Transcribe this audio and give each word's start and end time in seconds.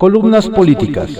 Columnas 0.00 0.48
políticas. 0.48 1.10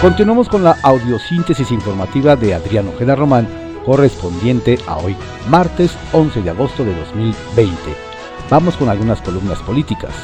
Continuamos 0.00 0.48
con 0.48 0.62
la 0.62 0.76
audiosíntesis 0.80 1.72
informativa 1.72 2.36
de 2.36 2.54
Adriano 2.54 2.90
Ojeda 2.90 3.16
Román, 3.16 3.48
correspondiente 3.84 4.78
a 4.86 4.98
hoy, 4.98 5.16
martes 5.48 5.98
11 6.12 6.42
de 6.42 6.50
agosto 6.50 6.84
de 6.84 6.94
2020. 6.94 7.74
Vamos 8.48 8.76
con 8.76 8.88
algunas 8.88 9.20
columnas 9.22 9.58
políticas. 9.58 10.14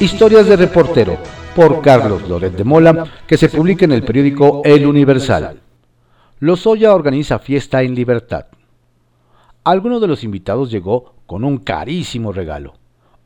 Historias 0.00 0.48
de 0.48 0.56
reportero, 0.56 1.18
por 1.54 1.82
Carlos 1.82 2.28
Loret 2.28 2.52
de 2.56 2.64
Mola, 2.64 3.04
que 3.28 3.36
se 3.36 3.48
publica 3.48 3.84
en 3.84 3.92
el 3.92 4.02
periódico 4.02 4.60
El 4.64 4.84
Universal. 4.86 5.60
Lozoya 6.40 6.92
organiza 6.92 7.38
fiesta 7.38 7.80
en 7.84 7.94
libertad. 7.94 8.46
Alguno 9.68 10.00
de 10.00 10.06
los 10.06 10.24
invitados 10.24 10.70
llegó 10.70 11.12
con 11.26 11.44
un 11.44 11.58
carísimo 11.58 12.32
regalo, 12.32 12.76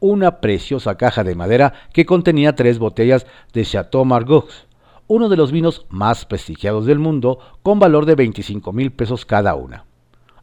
una 0.00 0.40
preciosa 0.40 0.96
caja 0.96 1.22
de 1.22 1.36
madera 1.36 1.72
que 1.92 2.04
contenía 2.04 2.56
tres 2.56 2.80
botellas 2.80 3.28
de 3.52 3.64
Chateau 3.64 4.04
Margaux, 4.04 4.66
uno 5.06 5.28
de 5.28 5.36
los 5.36 5.52
vinos 5.52 5.86
más 5.88 6.26
prestigiados 6.26 6.84
del 6.84 6.98
mundo, 6.98 7.38
con 7.62 7.78
valor 7.78 8.06
de 8.06 8.16
25 8.16 8.72
mil 8.72 8.90
pesos 8.90 9.24
cada 9.24 9.54
una. 9.54 9.84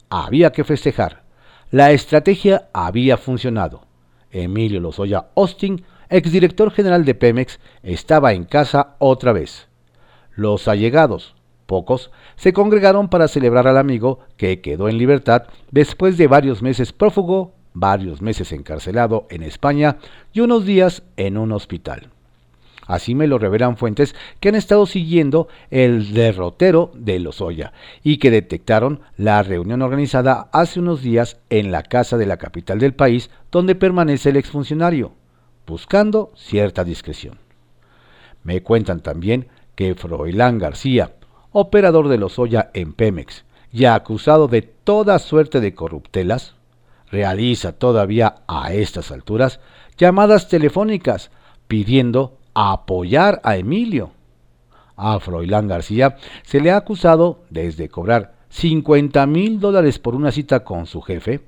Había 0.09 0.53
que 0.53 0.63
festejar. 0.63 1.23
La 1.69 1.91
estrategia 1.91 2.69
había 2.71 3.17
funcionado. 3.17 3.81
Emilio 4.31 4.79
Lozoya 4.79 5.31
Austin, 5.35 5.83
exdirector 6.07 6.71
general 6.71 7.03
de 7.03 7.15
Pemex, 7.15 7.59
estaba 7.83 8.31
en 8.31 8.45
casa 8.45 8.95
otra 8.99 9.33
vez. 9.33 9.67
Los 10.33 10.69
allegados, 10.69 11.35
pocos, 11.69 12.09
se 12.35 12.51
congregaron 12.51 13.09
para 13.09 13.27
celebrar 13.27 13.67
al 13.67 13.77
amigo 13.77 14.21
que 14.37 14.59
quedó 14.59 14.89
en 14.89 14.97
libertad 14.97 15.43
después 15.69 16.17
de 16.17 16.25
varios 16.25 16.63
meses 16.63 16.91
prófugo, 16.91 17.53
varios 17.73 18.23
meses 18.23 18.51
encarcelado 18.51 19.27
en 19.29 19.43
España 19.43 19.97
y 20.33 20.39
unos 20.39 20.65
días 20.65 21.03
en 21.15 21.37
un 21.37 21.51
hospital. 21.51 22.09
Así 22.87 23.13
me 23.13 23.27
lo 23.27 23.37
revelan 23.37 23.77
fuentes 23.77 24.15
que 24.39 24.49
han 24.49 24.55
estado 24.55 24.87
siguiendo 24.87 25.47
el 25.69 26.11
derrotero 26.11 26.91
de 26.95 27.19
Lozoya 27.19 27.71
y 28.03 28.17
que 28.17 28.31
detectaron 28.31 29.01
la 29.15 29.43
reunión 29.43 29.83
organizada 29.83 30.49
hace 30.51 30.79
unos 30.79 31.03
días 31.03 31.37
en 31.51 31.71
la 31.71 31.83
casa 31.83 32.17
de 32.17 32.25
la 32.25 32.37
capital 32.37 32.79
del 32.79 32.95
país 32.95 33.29
donde 33.51 33.75
permanece 33.75 34.31
el 34.31 34.37
exfuncionario, 34.37 35.11
buscando 35.67 36.31
cierta 36.35 36.83
discreción. 36.83 37.37
Me 38.43 38.63
cuentan 38.63 39.01
también 39.01 39.49
que 39.75 39.93
Froilán 39.93 40.57
García, 40.57 41.13
operador 41.51 42.07
de 42.07 42.17
Lozoya 42.17 42.69
en 42.73 42.93
Pemex, 42.93 43.45
ya 43.71 43.95
acusado 43.95 44.47
de 44.47 44.61
toda 44.61 45.19
suerte 45.19 45.59
de 45.59 45.73
corruptelas, 45.73 46.55
realiza 47.11 47.73
todavía 47.73 48.35
a 48.47 48.73
estas 48.73 49.11
alturas 49.11 49.59
llamadas 49.97 50.47
telefónicas 50.47 51.31
pidiendo 51.67 52.37
apoyar 52.53 53.41
a 53.43 53.57
Emilio. 53.57 54.11
A 54.95 55.19
Froilán 55.19 55.67
García 55.67 56.17
se 56.43 56.59
le 56.59 56.71
ha 56.71 56.77
acusado 56.77 57.43
desde 57.49 57.89
cobrar 57.89 58.33
50 58.49 59.25
mil 59.27 59.59
dólares 59.59 59.99
por 59.99 60.15
una 60.15 60.31
cita 60.31 60.63
con 60.63 60.85
su 60.85 61.01
jefe, 61.01 61.41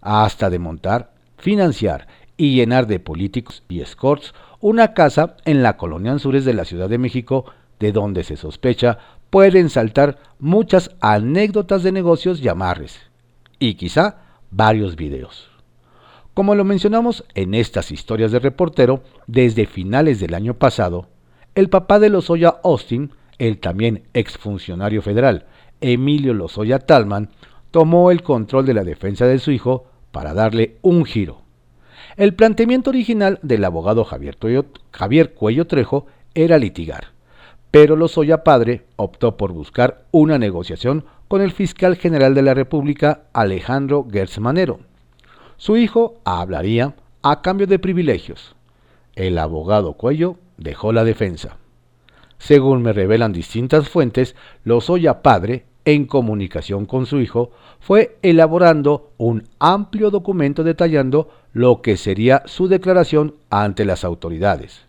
hasta 0.00 0.50
de 0.50 0.58
montar, 0.58 1.12
financiar 1.38 2.08
y 2.36 2.54
llenar 2.54 2.86
de 2.86 3.00
políticos 3.00 3.62
y 3.68 3.80
escorts 3.80 4.34
una 4.60 4.94
casa 4.94 5.36
en 5.44 5.62
la 5.62 5.76
colonia 5.76 6.12
Anzures 6.12 6.44
de 6.44 6.54
la 6.54 6.64
Ciudad 6.64 6.88
de 6.88 6.98
México, 6.98 7.44
de 7.78 7.92
donde 7.92 8.24
se 8.24 8.36
sospecha 8.36 8.98
pueden 9.30 9.70
saltar 9.70 10.18
muchas 10.38 10.90
anécdotas 11.00 11.82
de 11.82 11.92
negocios 11.92 12.40
y 12.40 12.48
amarres, 12.48 12.98
y 13.58 13.74
quizá 13.74 14.18
varios 14.50 14.96
videos. 14.96 15.48
Como 16.34 16.54
lo 16.54 16.64
mencionamos 16.64 17.24
en 17.34 17.54
estas 17.54 17.90
historias 17.90 18.30
de 18.30 18.38
reportero, 18.38 19.02
desde 19.26 19.66
finales 19.66 20.20
del 20.20 20.34
año 20.34 20.54
pasado, 20.54 21.08
el 21.54 21.70
papá 21.70 21.98
de 21.98 22.10
Lozoya 22.10 22.56
Austin, 22.62 23.12
el 23.38 23.58
también 23.58 24.04
exfuncionario 24.12 25.00
federal 25.00 25.46
Emilio 25.80 26.34
Lozoya 26.34 26.78
Talman, 26.78 27.30
tomó 27.70 28.10
el 28.10 28.22
control 28.22 28.66
de 28.66 28.74
la 28.74 28.84
defensa 28.84 29.26
de 29.26 29.38
su 29.38 29.50
hijo 29.50 29.86
para 30.12 30.34
darle 30.34 30.76
un 30.82 31.04
giro. 31.04 31.42
El 32.16 32.34
planteamiento 32.34 32.90
original 32.90 33.38
del 33.42 33.64
abogado 33.64 34.04
Javier, 34.04 34.38
Javier 34.90 35.34
Cuello 35.34 35.66
Trejo 35.66 36.06
era 36.34 36.58
litigar, 36.58 37.08
pero 37.70 37.96
Lozoya 37.96 38.44
padre 38.44 38.84
optó 38.96 39.36
por 39.36 39.52
buscar 39.52 40.04
una 40.10 40.38
negociación 40.38 41.04
con 41.28 41.42
el 41.42 41.52
fiscal 41.52 41.96
general 41.96 42.34
de 42.34 42.42
la 42.42 42.54
República 42.54 43.22
Alejandro 43.32 44.06
Gertz 44.10 44.38
Manero 44.38 44.80
su 45.56 45.76
hijo 45.78 46.20
hablaría 46.24 46.94
a 47.22 47.40
cambio 47.40 47.66
de 47.66 47.78
privilegios. 47.78 48.54
El 49.14 49.38
abogado 49.38 49.94
Cuello 49.94 50.36
dejó 50.58 50.92
la 50.92 51.04
defensa. 51.04 51.56
Según 52.38 52.82
me 52.82 52.92
revelan 52.92 53.32
distintas 53.32 53.88
fuentes, 53.88 54.36
Lozoya 54.64 55.22
padre, 55.22 55.64
en 55.86 56.04
comunicación 56.04 56.84
con 56.84 57.06
su 57.06 57.20
hijo, 57.20 57.52
fue 57.80 58.18
elaborando 58.20 59.12
un 59.16 59.44
amplio 59.58 60.10
documento 60.10 60.62
detallando 60.62 61.30
lo 61.52 61.80
que 61.80 61.96
sería 61.96 62.42
su 62.44 62.68
declaración 62.68 63.36
ante 63.48 63.86
las 63.86 64.04
autoridades. 64.04 64.85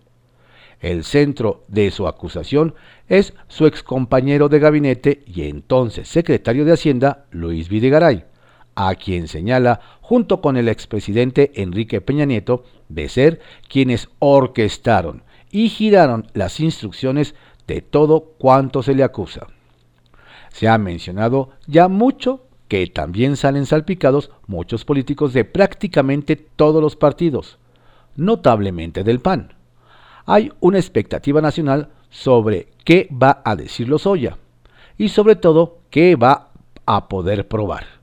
El 0.80 1.04
centro 1.04 1.64
de 1.68 1.90
su 1.90 2.08
acusación 2.08 2.76
es 3.08 3.34
su 3.48 3.66
excompañero 3.66 4.48
de 4.48 4.60
gabinete 4.60 5.24
y 5.26 5.44
entonces 5.44 6.08
secretario 6.08 6.66
de 6.66 6.74
Hacienda, 6.74 7.26
Luis 7.32 7.68
Videgaray, 7.68 8.26
a 8.76 8.94
quien 8.96 9.28
señala, 9.28 9.80
junto 10.02 10.40
con 10.40 10.56
el 10.56 10.68
expresidente 10.70 11.52
Enrique 11.56 12.00
Peña 12.00 12.26
Nieto, 12.26 12.64
de 12.90 13.10
ser 13.10 13.42
quienes 13.68 14.10
orquestaron 14.20 15.24
y 15.50 15.70
giraron 15.70 16.28
las 16.34 16.60
instrucciones 16.60 17.34
de 17.66 17.82
todo 17.82 18.36
cuanto 18.38 18.84
se 18.84 18.94
le 18.94 19.04
acusa. 19.04 19.48
Se 20.52 20.68
ha 20.68 20.78
mencionado 20.78 21.50
ya 21.66 21.88
mucho 21.88 22.46
que 22.68 22.86
también 22.88 23.36
salen 23.36 23.66
salpicados 23.66 24.32
muchos 24.46 24.86
políticos 24.86 25.34
de 25.34 25.46
prácticamente 25.46 26.36
todos 26.36 26.82
los 26.82 26.96
partidos, 26.96 27.58
notablemente 28.16 29.04
del 29.04 29.20
PAN. 29.20 29.57
Hay 30.28 30.52
una 30.60 30.78
expectativa 30.78 31.42
nacional 31.42 31.90
sobre 32.12 32.68
qué 32.86 33.10
va 33.12 33.42
a 33.44 33.56
decir 33.56 33.90
Lozoya 33.90 34.38
y 34.96 35.10
sobre 35.10 35.36
todo 35.36 35.80
qué 35.90 36.16
va 36.16 36.52
a 36.86 37.08
poder 37.08 37.48
probar 37.48 37.98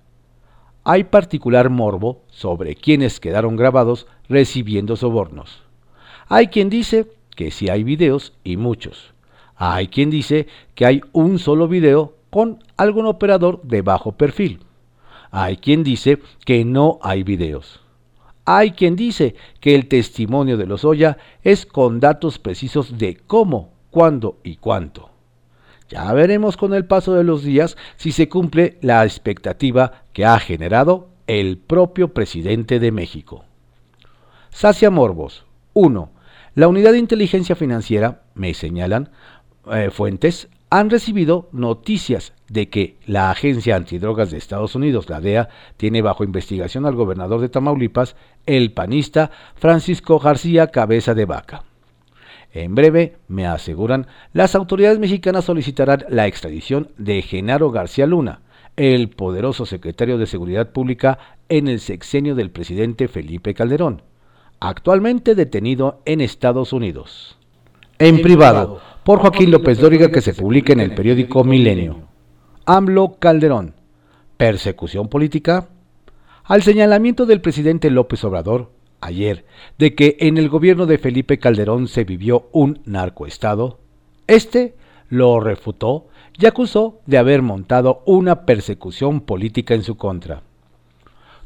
hay 0.85 1.05
particular 1.05 1.71
morbo 1.71 2.23
sobre 2.31 2.75
quienes 2.75 3.19
quedaron 3.19 3.57
grabados 3.57 4.07
recibiendo 4.29 4.97
sobornos. 4.97 5.63
Hay 6.29 6.49
quien 6.49 6.69
dice 6.69 7.07
que 7.35 7.51
sí 7.51 7.71
hay 7.71 7.83
videos 7.83 8.35
y 8.45 8.59
muchos. 8.59 9.15
Hay 9.57 9.89
quien 9.89 10.11
dice 10.11 10.47
que 10.75 10.85
hay 10.85 11.01
un 11.13 11.39
solo 11.39 11.69
video 11.69 12.15
con 12.31 12.63
algún 12.77 13.07
operador 13.07 13.63
de 13.63 13.83
bajo 13.83 14.13
perfil. 14.13 14.61
Hay 15.31 15.57
quien 15.57 15.83
dice 15.83 16.19
que 16.45 16.65
no 16.65 16.99
hay 17.03 17.23
videos. 17.23 17.84
Hay 18.45 18.73
quien 18.73 18.97
dice 18.97 19.35
que 19.61 19.75
el 19.75 19.89
testimonio 19.89 20.57
de 20.57 20.67
los 20.67 20.85
Oya 20.85 21.17
es 21.43 21.65
con 21.65 22.01
datos 22.01 22.39
precisos 22.39 22.99
de 22.99 23.17
cómo, 23.27 23.73
cuándo 23.91 24.39
y 24.43 24.57
cuánto. 24.57 25.11
Ya 25.89 26.13
veremos 26.13 26.57
con 26.57 26.75
el 26.75 26.87
paso 26.87 27.15
de 27.15 27.25
los 27.25 27.43
días 27.43 27.77
si 27.97 28.13
se 28.13 28.29
cumple 28.29 28.79
la 28.81 29.05
expectativa 29.05 30.05
que 30.13 30.25
ha 30.25 30.39
generado 30.39 31.09
el 31.27 31.59
propio 31.59 32.13
presidente 32.13 32.81
de 32.81 32.93
México. 32.93 33.45
Sacia 34.51 34.91
Morbos. 34.91 35.45
1. 35.73 36.11
La 36.55 36.69
unidad 36.69 36.93
de 36.93 36.99
inteligencia 36.99 37.57
financiera, 37.57 38.23
me 38.35 38.55
señalan 38.55 39.11
eh, 39.73 39.91
fuentes, 39.91 40.49
han 40.79 40.91
recibido 40.91 41.49
noticias 41.53 42.33
de 42.49 42.69
que 42.69 42.97
la 43.07 43.31
Agencia 43.31 43.77
Antidrogas 43.77 44.33
de 44.33 44.39
Estados 44.39 44.75
Unidos, 44.75 45.09
la 45.09 45.21
DEA, 45.21 45.49
tiene 45.77 46.03
bajo 46.03 46.25
investigación 46.25 46.85
al 46.85 46.97
gobernador 46.97 47.41
de 47.41 47.49
Tamaulipas, 47.49 48.17
el 48.45 48.73
panista 48.73 49.31
Francisco 49.55 50.19
García 50.19 50.67
Cabeza 50.73 51.15
de 51.15 51.27
Vaca. 51.27 51.63
En 52.53 52.75
breve, 52.75 53.19
me 53.29 53.47
aseguran, 53.47 54.09
las 54.33 54.57
autoridades 54.57 54.99
mexicanas 54.99 55.45
solicitarán 55.45 56.07
la 56.09 56.27
extradición 56.27 56.91
de 56.99 57.23
Genaro 57.23 57.71
García 57.71 58.09
Luna, 58.09 58.41
el 58.75 59.11
poderoso 59.11 59.67
secretario 59.67 60.19
de 60.19 60.27
Seguridad 60.27 60.73
Pública 60.73 61.21
en 61.49 61.69
el 61.69 61.79
sexenio 61.79 62.35
del 62.35 62.51
presidente 62.51 63.07
Felipe 63.07 63.55
Calderón, 63.55 64.03
actualmente 64.59 65.37
detenido 65.37 66.03
en 66.05 66.21
Estados 66.21 66.73
Unidos. 66.73 67.39
En, 67.99 68.23
privado, 68.23 68.81
por 69.05 69.21
Joaquín 69.21 69.53
López 69.53 69.79
Dóriga, 69.79 70.11
que 70.11 70.21
se 70.21 70.35
publica 70.35 70.73
en 70.73 70.81
el 70.81 70.95
periódico 70.95 71.45
Milenio. 71.45 72.09
AMLO 72.67 73.17
Calderón. 73.21 73.75
Persecución 74.37 75.09
política. 75.09 75.69
Al 76.43 76.65
señalamiento 76.65 77.25
del 77.25 77.41
presidente 77.41 77.91
López 77.91 78.25
Obrador, 78.25 78.73
ayer 79.01 79.45
de 79.79 79.95
que 79.95 80.17
en 80.19 80.39
el 80.39 80.49
gobierno 80.49 80.87
de 80.87 80.99
Felipe 80.99 81.39
Calderón 81.39 81.87
se 81.87 82.03
vivió 82.03 82.49
un 82.51 82.81
narcoestado, 82.85 83.79
este 84.27 84.75
lo 85.09 85.39
refutó 85.39 86.09
y 86.37 86.47
acusó 86.47 87.01
de 87.07 87.19
haber 87.19 87.43
montado 87.43 88.03
una 88.07 88.45
persecución 88.45 89.21
política 89.21 89.75
en 89.75 89.85
su 89.85 89.97
contra. 89.97 90.43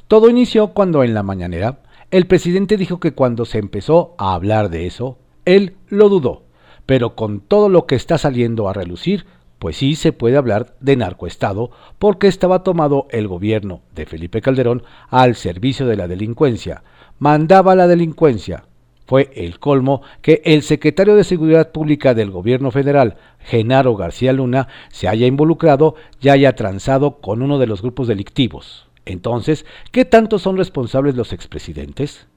Todo 0.07 0.31
inició 0.31 0.69
cuando 0.69 1.05
en 1.05 1.13
la 1.13 1.23
mañanera 1.23 1.83
el 2.11 2.27
presidente 2.27 2.79
dijo 2.79 3.01
que 3.01 3.13
cuando 3.13 3.45
se 3.45 3.59
empezó 3.59 4.15
a 4.17 4.33
hablar 4.33 4.71
de 4.71 4.87
eso, 4.87 5.19
él 5.57 5.77
lo 5.89 6.09
dudó, 6.09 6.45
pero 6.87 7.15
con 7.15 7.41
todo 7.41 7.69
lo 7.69 7.87
que 7.87 7.95
está 7.95 8.19
saliendo 8.19 8.69
a 8.69 8.73
relucir, 8.73 9.27
pues 9.59 9.77
sí 9.77 9.97
se 9.97 10.13
puede 10.13 10.37
hablar 10.37 10.75
de 10.81 10.97
narcoestado 10.97 11.71
porque 11.99 12.29
estaba 12.29 12.63
tomado 12.63 13.07
el 13.11 13.27
gobierno 13.29 13.81
de 13.95 14.07
Felipe 14.07 14.41
Calderón 14.41 14.83
al 15.09 15.35
servicio 15.35 15.87
de 15.87 15.97
la 15.97 16.07
delincuencia, 16.07 16.83
mandaba 17.19 17.75
la 17.75 17.87
delincuencia. 17.87 18.65
Fue 19.07 19.31
el 19.35 19.59
colmo 19.59 20.03
que 20.21 20.43
el 20.45 20.63
secretario 20.63 21.17
de 21.17 21.25
Seguridad 21.25 21.73
Pública 21.73 22.13
del 22.13 22.31
gobierno 22.31 22.71
federal, 22.71 23.17
Genaro 23.39 23.97
García 23.97 24.35
Luna, 24.35 24.69
se 24.91 25.09
haya 25.09 25.27
involucrado 25.27 25.95
y 26.21 26.29
haya 26.29 26.55
transado 26.55 27.21
con 27.21 27.41
uno 27.41 27.59
de 27.59 27.67
los 27.67 27.81
grupos 27.81 28.07
delictivos. 28.07 28.87
Entonces, 29.07 29.65
¿qué 29.93 30.05
tanto 30.05 30.39
son 30.39 30.59
responsables 30.59 31.15
los 31.15 31.33
expresidentes? 31.33 32.29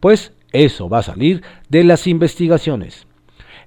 Pues 0.00 0.34
eso 0.52 0.88
va 0.88 0.98
a 0.98 1.02
salir 1.02 1.42
de 1.68 1.84
las 1.84 2.06
investigaciones. 2.06 3.06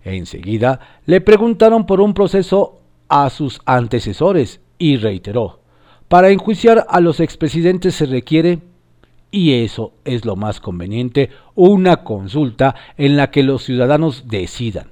Enseguida 0.03 0.79
le 1.05 1.21
preguntaron 1.21 1.85
por 1.85 2.01
un 2.01 2.13
proceso 2.13 2.79
a 3.07 3.29
sus 3.29 3.61
antecesores 3.65 4.61
y 4.77 4.97
reiteró, 4.97 5.59
para 6.07 6.29
enjuiciar 6.29 6.85
a 6.89 6.99
los 6.99 7.19
expresidentes 7.19 7.95
se 7.95 8.05
requiere, 8.05 8.59
y 9.29 9.63
eso 9.63 9.93
es 10.03 10.25
lo 10.25 10.35
más 10.35 10.59
conveniente, 10.59 11.29
una 11.55 12.03
consulta 12.03 12.75
en 12.97 13.15
la 13.15 13.31
que 13.31 13.43
los 13.43 13.63
ciudadanos 13.63 14.27
decidan. 14.27 14.87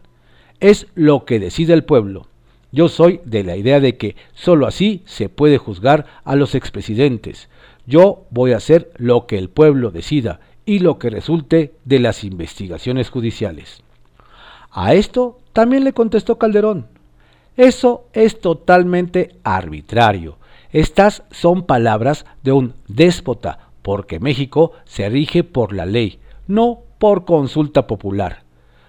Es 0.60 0.88
lo 0.96 1.26
que 1.26 1.40
decide 1.40 1.74
el 1.74 1.84
pueblo. 1.84 2.28
Yo 2.72 2.88
soy 2.88 3.20
de 3.26 3.44
la 3.44 3.58
idea 3.58 3.80
de 3.80 3.98
que 3.98 4.16
sólo 4.34 4.68
así 4.68 5.02
se 5.06 5.28
puede 5.28 5.58
juzgar 5.58 6.06
a 6.24 6.36
los 6.36 6.54
expresidentes. 6.56 7.50
Yo 7.88 8.26
voy 8.30 8.52
a 8.52 8.58
hacer 8.58 8.92
lo 8.98 9.26
que 9.26 9.38
el 9.38 9.50
pueblo 9.50 9.92
decida 9.92 10.40
y 10.70 10.78
lo 10.78 11.00
que 11.00 11.10
resulte 11.10 11.74
de 11.84 11.98
las 11.98 12.24
investigaciones 12.24 13.10
judiciales. 13.10 13.82
A 14.70 14.94
esto 14.94 15.40
también 15.52 15.84
le 15.84 15.94
contestó 15.94 16.38
Calderón. 16.38 16.86
Eso 17.58 18.06
es 18.14 18.40
totalmente 18.40 19.36
arbitrario. 19.44 20.38
Estas 20.72 21.24
son 21.32 21.64
palabras 21.64 22.28
de 22.44 22.52
un 22.52 22.76
déspota, 22.88 23.72
porque 23.82 24.20
México 24.20 24.74
se 24.86 25.10
rige 25.10 25.44
por 25.44 25.74
la 25.74 25.88
ley, 25.88 26.20
no 26.46 26.82
por 27.00 27.26
consulta 27.26 27.88
popular. 27.88 28.44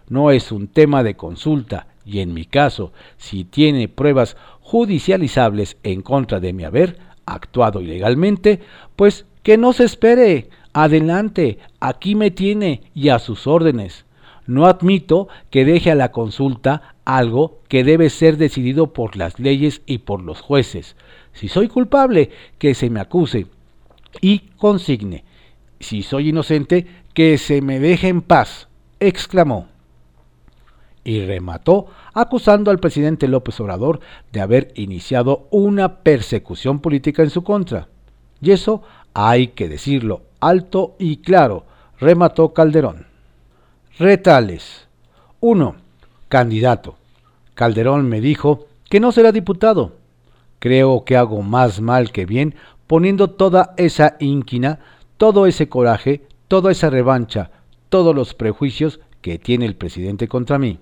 No 0.06 0.32
es 0.32 0.52
un 0.52 0.68
tema 0.68 1.02
de 1.02 1.16
consulta, 1.16 1.86
y 2.04 2.20
en 2.20 2.34
mi 2.34 2.44
caso, 2.44 2.92
si 3.16 3.44
tiene 3.44 3.88
pruebas 3.88 4.36
judicializables 4.60 5.78
en 5.82 6.02
contra 6.02 6.40
de 6.40 6.52
mi 6.52 6.64
haber 6.64 6.98
actuado 7.24 7.80
ilegalmente, 7.80 8.60
pues 8.96 9.24
que 9.42 9.56
no 9.56 9.72
se 9.72 9.84
espere. 9.84 10.50
Adelante, 10.72 11.58
aquí 11.80 12.14
me 12.14 12.30
tiene 12.30 12.82
y 12.94 13.08
a 13.08 13.18
sus 13.18 13.46
órdenes. 13.46 14.04
No 14.46 14.66
admito 14.66 15.28
que 15.50 15.64
deje 15.64 15.90
a 15.90 15.94
la 15.94 16.12
consulta 16.12 16.94
algo 17.04 17.60
que 17.68 17.84
debe 17.84 18.10
ser 18.10 18.36
decidido 18.36 18.92
por 18.92 19.16
las 19.16 19.38
leyes 19.38 19.82
y 19.86 19.98
por 19.98 20.22
los 20.22 20.40
jueces. 20.40 20.96
Si 21.32 21.48
soy 21.48 21.68
culpable, 21.68 22.30
que 22.58 22.74
se 22.74 22.90
me 22.90 23.00
acuse 23.00 23.46
y 24.20 24.40
consigne. 24.56 25.24
Si 25.80 26.02
soy 26.02 26.28
inocente, 26.28 26.86
que 27.14 27.38
se 27.38 27.62
me 27.62 27.80
deje 27.80 28.08
en 28.08 28.22
paz, 28.22 28.68
exclamó. 29.00 29.68
Y 31.02 31.24
remató 31.24 31.86
acusando 32.12 32.70
al 32.70 32.78
presidente 32.78 33.26
López 33.26 33.58
Obrador 33.60 34.00
de 34.32 34.40
haber 34.40 34.72
iniciado 34.74 35.48
una 35.50 36.02
persecución 36.02 36.80
política 36.80 37.22
en 37.22 37.30
su 37.30 37.42
contra. 37.42 37.88
Y 38.42 38.52
eso 38.52 38.82
hay 39.14 39.48
que 39.48 39.68
decirlo 39.68 40.22
alto 40.40 40.96
y 40.98 41.18
claro, 41.18 41.64
remató 41.98 42.52
Calderón. 42.52 43.06
Retales. 43.98 44.88
1. 45.40 45.76
Candidato. 46.28 46.96
Calderón 47.54 48.08
me 48.08 48.20
dijo 48.20 48.66
que 48.88 49.00
no 49.00 49.12
será 49.12 49.32
diputado. 49.32 49.92
Creo 50.58 51.04
que 51.04 51.16
hago 51.16 51.42
más 51.42 51.80
mal 51.80 52.12
que 52.12 52.26
bien 52.26 52.54
poniendo 52.86 53.30
toda 53.30 53.74
esa 53.76 54.16
inquina, 54.18 54.80
todo 55.16 55.46
ese 55.46 55.68
coraje, 55.68 56.26
toda 56.48 56.72
esa 56.72 56.90
revancha, 56.90 57.50
todos 57.88 58.14
los 58.14 58.34
prejuicios 58.34 59.00
que 59.20 59.38
tiene 59.38 59.66
el 59.66 59.76
presidente 59.76 60.28
contra 60.28 60.58
mí. 60.58 60.78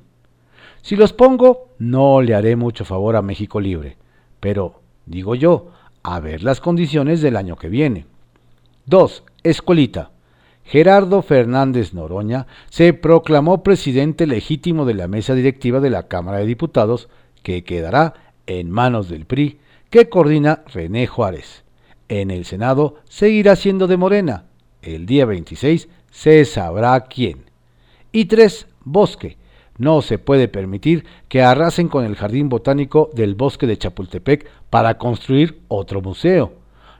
Si 0.80 0.96
los 0.96 1.12
pongo, 1.12 1.68
no 1.78 2.22
le 2.22 2.34
haré 2.34 2.56
mucho 2.56 2.84
favor 2.84 3.16
a 3.16 3.22
México 3.22 3.60
Libre, 3.60 3.96
pero, 4.40 4.80
digo 5.06 5.34
yo, 5.34 5.72
a 6.02 6.20
ver 6.20 6.42
las 6.42 6.60
condiciones 6.60 7.20
del 7.20 7.36
año 7.36 7.56
que 7.56 7.68
viene. 7.68 8.06
2. 8.88 9.22
Escuelita. 9.42 10.12
Gerardo 10.64 11.20
Fernández 11.20 11.92
Noroña 11.92 12.46
se 12.70 12.94
proclamó 12.94 13.62
presidente 13.62 14.26
legítimo 14.26 14.86
de 14.86 14.94
la 14.94 15.08
mesa 15.08 15.34
directiva 15.34 15.80
de 15.80 15.90
la 15.90 16.08
Cámara 16.08 16.38
de 16.38 16.46
Diputados, 16.46 17.10
que 17.42 17.64
quedará 17.64 18.14
en 18.46 18.70
manos 18.70 19.10
del 19.10 19.26
PRI, 19.26 19.58
que 19.90 20.08
coordina 20.08 20.62
René 20.72 21.06
Juárez. 21.06 21.64
En 22.08 22.30
el 22.30 22.46
Senado 22.46 22.96
seguirá 23.10 23.56
siendo 23.56 23.88
de 23.88 23.98
Morena. 23.98 24.44
El 24.80 25.04
día 25.04 25.26
26 25.26 25.86
se 26.10 26.46
sabrá 26.46 26.98
quién. 27.00 27.44
Y 28.10 28.24
3. 28.24 28.68
Bosque. 28.84 29.36
No 29.76 30.00
se 30.00 30.16
puede 30.16 30.48
permitir 30.48 31.04
que 31.28 31.42
arrasen 31.42 31.88
con 31.88 32.06
el 32.06 32.16
jardín 32.16 32.48
botánico 32.48 33.10
del 33.12 33.34
bosque 33.34 33.66
de 33.66 33.76
Chapultepec 33.76 34.48
para 34.70 34.96
construir 34.96 35.60
otro 35.68 36.00
museo 36.00 36.57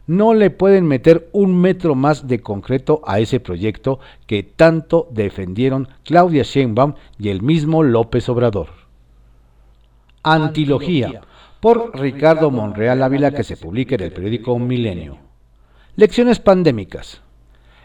no 0.08 0.32
le 0.32 0.50
pueden 0.50 0.86
meter 0.86 1.28
un 1.32 1.60
metro 1.60 1.94
más 1.94 2.26
de 2.26 2.40
concreto 2.40 3.02
a 3.06 3.20
ese 3.20 3.40
proyecto 3.40 4.00
que 4.26 4.42
tanto 4.42 5.06
defendieron 5.12 5.86
Claudia 6.02 6.42
Sheinbaum 6.42 6.94
y 7.18 7.28
el 7.28 7.42
mismo 7.42 7.82
López 7.82 8.28
Obrador. 8.30 8.70
Antilogía, 10.22 11.20
por 11.60 11.98
Ricardo 11.98 12.50
Monreal 12.50 13.02
Ávila, 13.02 13.32
que 13.32 13.44
se 13.44 13.58
publica 13.58 13.96
en 13.96 14.00
el 14.00 14.12
periódico 14.12 14.54
Un 14.54 14.66
Milenio. 14.66 15.18
Lecciones 15.94 16.38
pandémicas. 16.38 17.20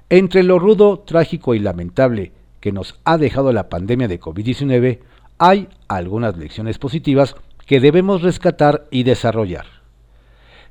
Entre 0.09 0.43
lo 0.43 0.59
rudo, 0.59 0.99
trágico 0.99 1.55
y 1.55 1.59
lamentable 1.59 2.31
que 2.61 2.71
nos 2.71 2.99
ha 3.03 3.17
dejado 3.17 3.51
la 3.51 3.67
pandemia 3.67 4.07
de 4.07 4.21
COVID-19, 4.21 4.99
hay 5.39 5.67
algunas 5.89 6.37
lecciones 6.37 6.77
positivas 6.77 7.35
que 7.65 7.81
debemos 7.81 8.21
rescatar 8.21 8.87
y 8.91 9.03
desarrollar. 9.03 9.72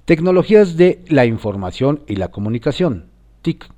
Tecnologías 0.04 0.76
de 0.76 1.04
la 1.06 1.26
información 1.26 2.02
y 2.08 2.16
la 2.16 2.32
comunicación, 2.32 3.06
TIC. 3.42 3.68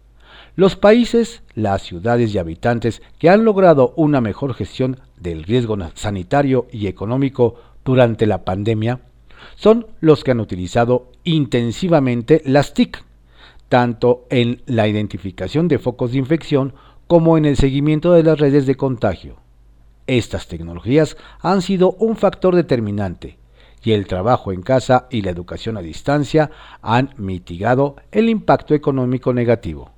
Los 0.56 0.74
países, 0.74 1.42
las 1.54 1.82
ciudades 1.82 2.34
y 2.34 2.38
habitantes 2.38 3.02
que 3.18 3.28
han 3.28 3.44
logrado 3.44 3.92
una 3.96 4.22
mejor 4.22 4.54
gestión 4.54 5.00
del 5.20 5.44
riesgo 5.44 5.76
sanitario 5.92 6.66
y 6.72 6.86
económico 6.86 7.56
durante 7.84 8.26
la 8.26 8.42
pandemia 8.42 9.00
son 9.54 9.86
los 10.00 10.24
que 10.24 10.30
han 10.30 10.40
utilizado 10.40 11.12
intensivamente 11.24 12.40
las 12.46 12.72
TIC, 12.72 13.04
tanto 13.68 14.24
en 14.30 14.62
la 14.64 14.88
identificación 14.88 15.68
de 15.68 15.78
focos 15.78 16.12
de 16.12 16.18
infección 16.18 16.72
como 17.06 17.36
en 17.36 17.44
el 17.44 17.58
seguimiento 17.58 18.12
de 18.12 18.22
las 18.22 18.38
redes 18.38 18.64
de 18.64 18.76
contagio. 18.76 19.36
Estas 20.06 20.48
tecnologías 20.48 21.18
han 21.40 21.60
sido 21.60 21.92
un 21.92 22.16
factor 22.16 22.56
determinante 22.56 23.43
y 23.84 23.92
el 23.92 24.06
trabajo 24.06 24.50
en 24.50 24.62
casa 24.62 25.06
y 25.10 25.22
la 25.22 25.30
educación 25.30 25.76
a 25.76 25.82
distancia 25.82 26.50
han 26.80 27.10
mitigado 27.18 27.96
el 28.10 28.28
impacto 28.28 28.74
económico 28.74 29.32
negativo. 29.32 29.92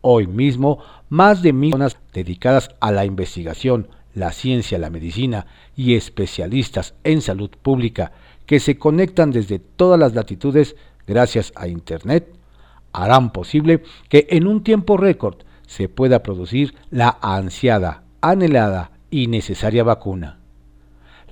Hoy 0.00 0.26
mismo, 0.26 0.78
más 1.10 1.42
de 1.42 1.52
mil 1.52 1.72
personas 1.72 1.98
dedicadas 2.12 2.70
a 2.80 2.90
la 2.90 3.04
investigación, 3.04 3.88
la 4.14 4.32
ciencia, 4.32 4.78
la 4.78 4.90
medicina 4.90 5.46
y 5.76 5.94
especialistas 5.94 6.94
en 7.04 7.20
salud 7.20 7.50
pública 7.50 8.12
que 8.46 8.58
se 8.60 8.78
conectan 8.78 9.30
desde 9.30 9.58
todas 9.58 10.00
las 10.00 10.14
latitudes 10.14 10.74
gracias 11.06 11.52
a 11.54 11.68
Internet, 11.68 12.34
harán 12.92 13.32
posible 13.32 13.82
que 14.08 14.26
en 14.30 14.46
un 14.46 14.64
tiempo 14.64 14.96
récord 14.96 15.36
se 15.66 15.88
pueda 15.88 16.22
producir 16.22 16.74
la 16.90 17.18
ansiada, 17.20 18.04
anhelada 18.20 18.90
y 19.10 19.26
necesaria 19.28 19.84
vacuna. 19.84 20.41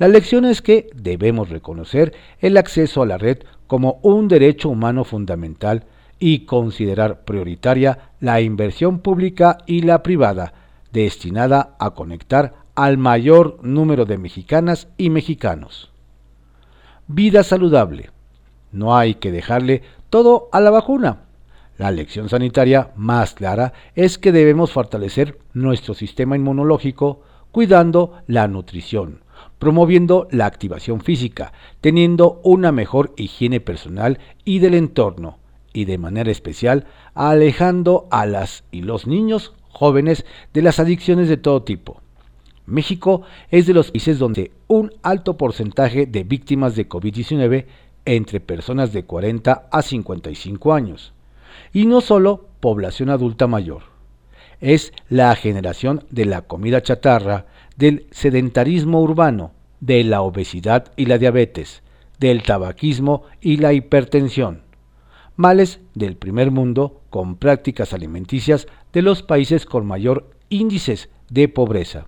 La 0.01 0.09
lección 0.09 0.47
es 0.47 0.63
que 0.63 0.89
debemos 0.95 1.51
reconocer 1.51 2.15
el 2.39 2.57
acceso 2.57 3.03
a 3.03 3.07
la 3.07 3.19
red 3.19 3.41
como 3.67 4.01
un 4.01 4.29
derecho 4.29 4.71
humano 4.71 5.05
fundamental 5.05 5.85
y 6.19 6.47
considerar 6.47 7.27
prioritaria 7.27 8.13
la 8.19 8.41
inversión 8.41 9.01
pública 9.01 9.59
y 9.67 9.83
la 9.83 10.03
privada 10.03 10.55
destinada 10.91 11.77
a 11.79 11.91
conectar 11.91 12.55
al 12.75 12.97
mayor 12.97 13.59
número 13.63 14.07
de 14.07 14.17
mexicanas 14.17 14.89
y 14.97 15.11
mexicanos. 15.11 15.93
Vida 17.07 17.43
saludable. 17.43 18.09
No 18.73 18.97
hay 18.97 19.17
que 19.17 19.31
dejarle 19.31 19.83
todo 20.09 20.49
a 20.53 20.61
la 20.61 20.71
vacuna. 20.71 21.25
La 21.77 21.91
lección 21.91 22.31
sanitaria 22.31 22.93
más 22.97 23.35
clara 23.35 23.75
es 23.95 24.17
que 24.17 24.33
debemos 24.33 24.73
fortalecer 24.73 25.39
nuestro 25.53 25.93
sistema 25.93 26.37
inmunológico 26.37 27.21
cuidando 27.53 28.15
la 28.27 28.49
nutrición, 28.49 29.21
promoviendo 29.61 30.27
la 30.33 30.47
activación 30.47 31.01
física, 31.01 31.53
teniendo 31.81 32.41
una 32.43 32.73
mejor 32.73 33.13
higiene 33.17 33.61
personal 33.61 34.19
y 34.45 34.59
del 34.59 34.75
entorno, 34.75 35.39
y 35.73 35.85
de 35.85 35.99
manera 35.99 36.33
especial 36.33 36.87
alejando 37.15 38.09
a 38.11 38.27
las 38.27 38.65
y 38.73 38.83
los 38.83 39.07
niños 39.07 39.53
jóvenes 39.69 40.25
de 40.53 40.63
las 40.63 40.81
adicciones 40.81 41.29
de 41.29 41.37
todo 41.37 41.63
tipo. 41.63 42.01
México 42.67 43.23
es 43.51 43.67
de 43.67 43.75
los 43.75 43.91
países 43.91 44.19
donde 44.19 44.51
un 44.67 44.93
alto 45.03 45.37
porcentaje 45.37 46.07
de 46.07 46.25
víctimas 46.25 46.75
de 46.75 46.89
COVID-19 46.89 47.67
entre 48.07 48.41
personas 48.41 48.93
de 48.93 49.05
40 49.05 49.69
a 49.71 49.83
55 49.83 50.73
años. 50.73 51.13
Y 51.73 51.87
no 51.87 52.01
solo 52.01 52.47
población 52.61 53.11
adulta 53.11 53.47
mayor. 53.47 53.83
Es 54.61 54.93
la 55.09 55.35
generación 55.37 56.05
de 56.11 56.25
la 56.27 56.43
comida 56.43 56.83
chatarra, 56.83 57.47
del 57.81 58.07
sedentarismo 58.11 59.01
urbano, 59.01 59.53
de 59.81 60.05
la 60.05 60.21
obesidad 60.21 60.93
y 60.97 61.07
la 61.07 61.17
diabetes, 61.17 61.83
del 62.19 62.43
tabaquismo 62.43 63.23
y 63.41 63.57
la 63.57 63.73
hipertensión. 63.73 64.61
Males 65.35 65.81
del 65.95 66.17
primer 66.17 66.51
mundo 66.51 67.01
con 67.09 67.37
prácticas 67.37 67.95
alimenticias 67.95 68.69
de 68.93 69.01
los 69.01 69.23
países 69.23 69.65
con 69.65 69.87
mayor 69.87 70.29
índices 70.51 71.09
de 71.31 71.49
pobreza. 71.49 72.07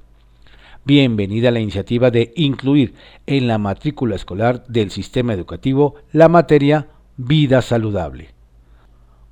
Bienvenida 0.85 1.49
a 1.49 1.53
la 1.53 1.61
iniciativa 1.61 2.11
de 2.11 2.35
incluir 2.37 2.93
en 3.27 3.47
la 3.47 3.57
matrícula 3.57 4.15
escolar 4.15 4.67
del 4.67 4.91
sistema 4.91 5.33
educativo 5.33 5.95
la 6.13 6.29
materia 6.29 6.89
vida 7.17 7.63
saludable. 7.63 8.35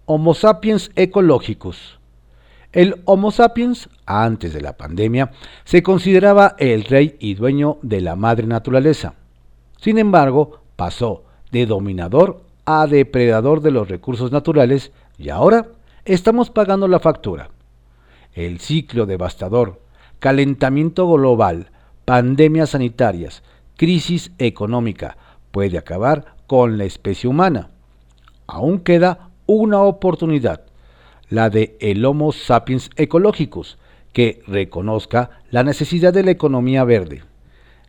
Homo 0.06 0.32
sapiens 0.32 0.90
ecológicos. 0.96 1.99
El 2.72 3.02
Homo 3.04 3.32
sapiens, 3.32 3.88
antes 4.06 4.52
de 4.52 4.60
la 4.60 4.76
pandemia, 4.76 5.32
se 5.64 5.82
consideraba 5.82 6.54
el 6.58 6.84
rey 6.84 7.16
y 7.18 7.34
dueño 7.34 7.78
de 7.82 8.00
la 8.00 8.14
madre 8.14 8.46
naturaleza. 8.46 9.14
Sin 9.78 9.98
embargo, 9.98 10.60
pasó 10.76 11.24
de 11.50 11.66
dominador 11.66 12.42
a 12.64 12.86
depredador 12.86 13.60
de 13.60 13.72
los 13.72 13.88
recursos 13.88 14.30
naturales 14.30 14.92
y 15.18 15.30
ahora 15.30 15.66
estamos 16.04 16.50
pagando 16.50 16.86
la 16.86 17.00
factura. 17.00 17.50
El 18.34 18.60
ciclo 18.60 19.06
devastador 19.06 19.80
calentamiento 20.20 21.10
global, 21.10 21.70
pandemias 22.04 22.70
sanitarias, 22.70 23.42
crisis 23.76 24.30
económica, 24.38 25.16
puede 25.50 25.78
acabar 25.78 26.36
con 26.46 26.78
la 26.78 26.84
especie 26.84 27.28
humana. 27.28 27.70
Aún 28.46 28.80
queda 28.80 29.30
una 29.46 29.80
oportunidad, 29.80 30.62
la 31.30 31.48
de 31.48 31.76
el 31.80 32.04
Homo 32.04 32.32
sapiens 32.32 32.90
ecológicos, 32.96 33.78
que 34.12 34.42
reconozca 34.46 35.30
la 35.50 35.62
necesidad 35.62 36.12
de 36.12 36.24
la 36.24 36.32
economía 36.32 36.84
verde, 36.84 37.22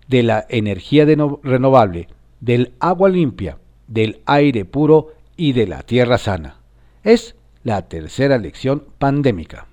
de 0.07 0.23
la 0.23 0.45
energía 0.49 1.05
renovable, 1.43 2.07
del 2.39 2.73
agua 2.79 3.09
limpia, 3.09 3.57
del 3.87 4.21
aire 4.25 4.65
puro 4.65 5.13
y 5.35 5.53
de 5.53 5.67
la 5.67 5.81
tierra 5.81 6.17
sana. 6.17 6.57
Es 7.03 7.35
la 7.63 7.87
tercera 7.87 8.37
lección 8.37 8.83
pandémica. 8.99 9.67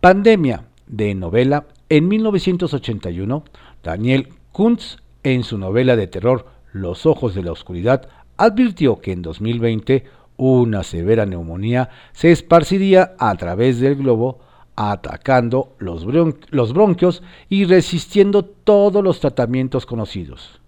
Pandemia 0.00 0.64
de 0.86 1.14
novela, 1.14 1.66
en 1.88 2.08
1981, 2.08 3.44
Daniel 3.82 4.28
Kuntz, 4.52 4.98
en 5.22 5.42
su 5.42 5.56
novela 5.56 5.96
de 5.96 6.06
terror 6.06 6.46
Los 6.72 7.06
ojos 7.06 7.34
de 7.34 7.42
la 7.42 7.52
oscuridad, 7.52 8.08
advirtió 8.36 9.00
que 9.00 9.12
en 9.12 9.22
2020 9.22 10.04
una 10.36 10.82
severa 10.82 11.26
neumonía 11.26 11.90
se 12.12 12.32
esparciría 12.32 13.14
a 13.18 13.34
través 13.36 13.80
del 13.80 13.96
globo, 13.96 14.40
atacando 14.76 15.74
los, 15.78 16.04
bronquios 16.04 17.22
y 17.48 17.64
resistiendo 17.64 18.44
todos 18.44 19.02
los 19.04 19.20
tratamientos 19.20 19.86
conocidos. 19.86 20.60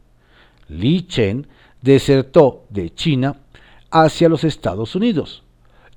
Li 0.68 1.06
Chen 1.06 1.48
desertó 1.82 2.64
de 2.70 2.94
China 2.94 3.36
hacia 3.90 4.28
los 4.28 4.44
Estados 4.44 4.94
Unidos, 4.94 5.42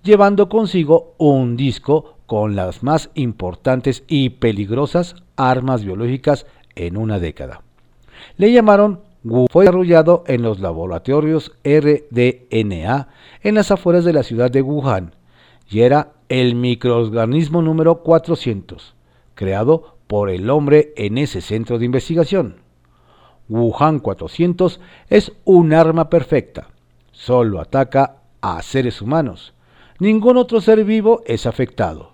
llevando 0.04 0.50
consigo 0.50 1.14
un 1.18 1.56
disco 1.56 2.16
con 2.26 2.56
las 2.56 2.84
más 2.84 3.10
importantes 3.16 4.04
y 4.08 4.30
peligrosas 4.30 5.16
armas 5.36 5.84
biológicas 5.84 6.46
en 6.76 6.98
una 6.98 7.20
década. 7.20 7.62
Le 8.38 8.52
llamaron 8.52 9.02
Wu. 9.24 9.48
Fue 9.50 9.66
desarrollado 9.66 10.24
en 10.28 10.42
los 10.42 10.60
laboratorios 10.60 11.52
RDNA 11.64 13.08
en 13.42 13.56
las 13.56 13.72
afueras 13.72 14.06
de 14.06 14.14
la 14.14 14.24
ciudad 14.24 14.50
de 14.50 14.62
Wuhan 14.62 15.16
y 15.70 15.82
era 15.82 16.14
el 16.30 16.56
microorganismo 16.56 17.62
número 17.62 18.02
400, 18.04 18.96
creado 19.36 19.98
por 20.08 20.30
el 20.30 20.50
hombre 20.50 20.94
en 20.96 21.18
ese 21.18 21.42
centro 21.42 21.78
de 21.80 21.86
investigación. 21.86 22.62
Wuhan 23.50 24.00
400 24.00 24.80
es 25.10 25.34
un 25.44 25.74
arma 25.74 26.10
perfecta, 26.10 26.70
solo 27.12 27.60
ataca 27.60 28.18
a 28.42 28.62
seres 28.62 29.02
humanos. 29.02 29.54
Ningún 30.00 30.38
otro 30.38 30.62
ser 30.62 30.86
vivo 30.86 31.22
es 31.26 31.46
afectado 31.46 32.14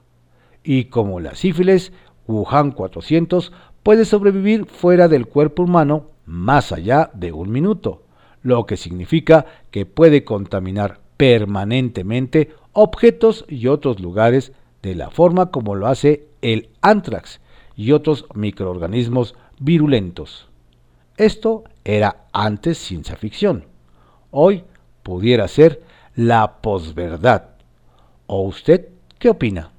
y 0.63 0.85
como 0.85 1.19
la 1.19 1.35
sífilis, 1.35 1.93
Wuhan 2.27 2.71
400 2.71 3.53
puede 3.83 4.03
sobrevivir 4.03 4.65
fuera 4.65 5.07
del 5.07 5.27
cuerpo 5.27 5.63
humano 5.63 6.14
más 6.25 6.71
allá 6.71 7.09
de 7.13 7.31
un 7.31 7.51
minuto, 7.51 8.03
lo 8.41 8.65
que 8.65 8.77
significa 8.77 9.45
que 9.71 9.85
puede 9.85 10.23
contaminar 10.23 10.99
permanentemente 11.17 12.53
objetos 12.73 13.45
y 13.47 13.67
otros 13.67 13.99
lugares 13.99 14.51
de 14.81 14.95
la 14.95 15.09
forma 15.09 15.51
como 15.51 15.75
lo 15.75 15.87
hace 15.87 16.27
el 16.41 16.69
anthrax 16.81 17.39
y 17.75 17.91
otros 17.91 18.25
microorganismos 18.33 19.35
virulentos. 19.59 20.47
Esto 21.17 21.63
era 21.83 22.25
antes 22.33 22.77
ciencia 22.77 23.15
ficción. 23.15 23.65
Hoy 24.31 24.63
pudiera 25.01 25.47
ser 25.47 25.81
la 26.15 26.57
posverdad. 26.61 27.49
¿O 28.27 28.41
usted 28.41 28.89
qué 29.17 29.29
opina? 29.29 29.71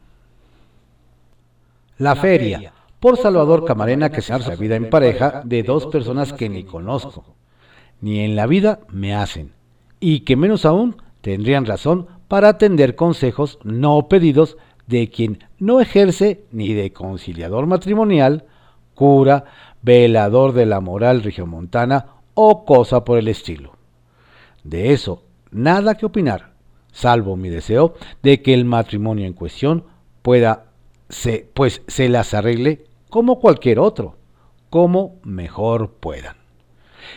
La, 1.98 2.14
feria, 2.14 2.72
por 3.00 3.16
Salvador 3.16 3.64
Camarena 3.64 4.10
que 4.10 4.22
se 4.22 4.32
hace 4.32 4.56
vida 4.56 4.76
en 4.76 4.90
pareja 4.90 5.42
de 5.44 5.62
dos 5.62 5.86
personas 5.86 6.32
que 6.32 6.48
ni 6.48 6.64
conozco, 6.64 7.24
ni 8.00 8.20
en 8.20 8.36
la 8.36 8.46
vida 8.46 8.80
me 8.90 9.14
hacen, 9.14 9.52
y 10.00 10.20
que 10.20 10.36
menos 10.36 10.64
aún 10.64 10.96
tendrían 11.20 11.66
razón 11.66 12.06
para 12.28 12.48
atender 12.48 12.96
consejos 12.96 13.58
no 13.62 14.08
pedidos 14.08 14.56
de 14.86 15.08
quien 15.10 15.44
no 15.58 15.80
ejerce 15.80 16.44
ni 16.52 16.72
de 16.74 16.92
conciliador 16.92 17.66
matrimonial, 17.66 18.44
cura, 18.94 19.44
velador 19.82 20.52
de 20.52 20.66
la 20.66 20.80
moral 20.80 21.22
regiomontana 21.22 22.06
o 22.34 22.64
cosa 22.64 23.04
por 23.04 23.18
el 23.18 23.28
estilo. 23.28 23.76
De 24.64 24.92
eso, 24.92 25.22
nada 25.50 25.96
que 25.96 26.06
opinar, 26.06 26.52
salvo 26.92 27.36
mi 27.36 27.48
deseo 27.48 27.94
de 28.22 28.42
que 28.42 28.54
el 28.54 28.64
matrimonio 28.64 29.26
en 29.26 29.32
cuestión 29.32 29.84
pueda 30.22 30.65
se, 31.08 31.48
pues 31.54 31.82
se 31.86 32.08
las 32.08 32.34
arregle 32.34 32.84
como 33.10 33.40
cualquier 33.40 33.78
otro, 33.78 34.16
como 34.70 35.16
mejor 35.22 35.92
puedan. 36.00 36.36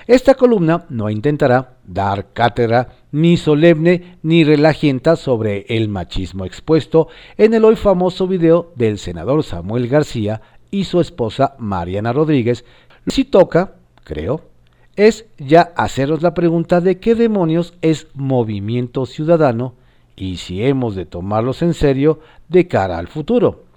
Esta 0.08 0.36
columna 0.36 0.86
no 0.90 1.10
intentará 1.10 1.78
dar 1.86 2.32
cátedra 2.34 2.90
ni 3.12 3.38
solemne 3.38 4.18
ni 4.22 4.44
relajienta 4.44 5.16
sobre 5.16 5.66
el 5.70 5.90
machismo 5.90 6.46
expuesto 6.46 7.08
en 7.38 7.54
el 7.54 7.66
hoy 7.66 7.76
famoso 7.76 8.28
video 8.28 8.72
del 8.76 9.00
senador 9.00 9.44
Samuel 9.44 9.88
García 9.88 10.42
y 10.72 10.84
su 10.84 11.02
esposa 11.02 11.56
Mariana 11.58 12.14
Rodríguez. 12.14 12.66
Si 13.08 13.26
toca, 13.26 13.76
creo, 14.04 14.42
es 14.96 15.26
ya 15.38 15.74
haceros 15.76 16.22
la 16.22 16.34
pregunta 16.34 16.82
de 16.82 17.00
qué 17.00 17.16
demonios 17.16 17.74
es 17.82 18.08
movimiento 18.14 19.06
ciudadano 19.06 19.74
y 20.16 20.38
si 20.38 20.64
hemos 20.64 20.96
de 20.96 21.06
tomarlos 21.06 21.62
en 21.62 21.74
serio 21.74 22.20
de 22.48 22.68
cara 22.68 22.98
al 22.98 23.08
futuro. 23.08 23.69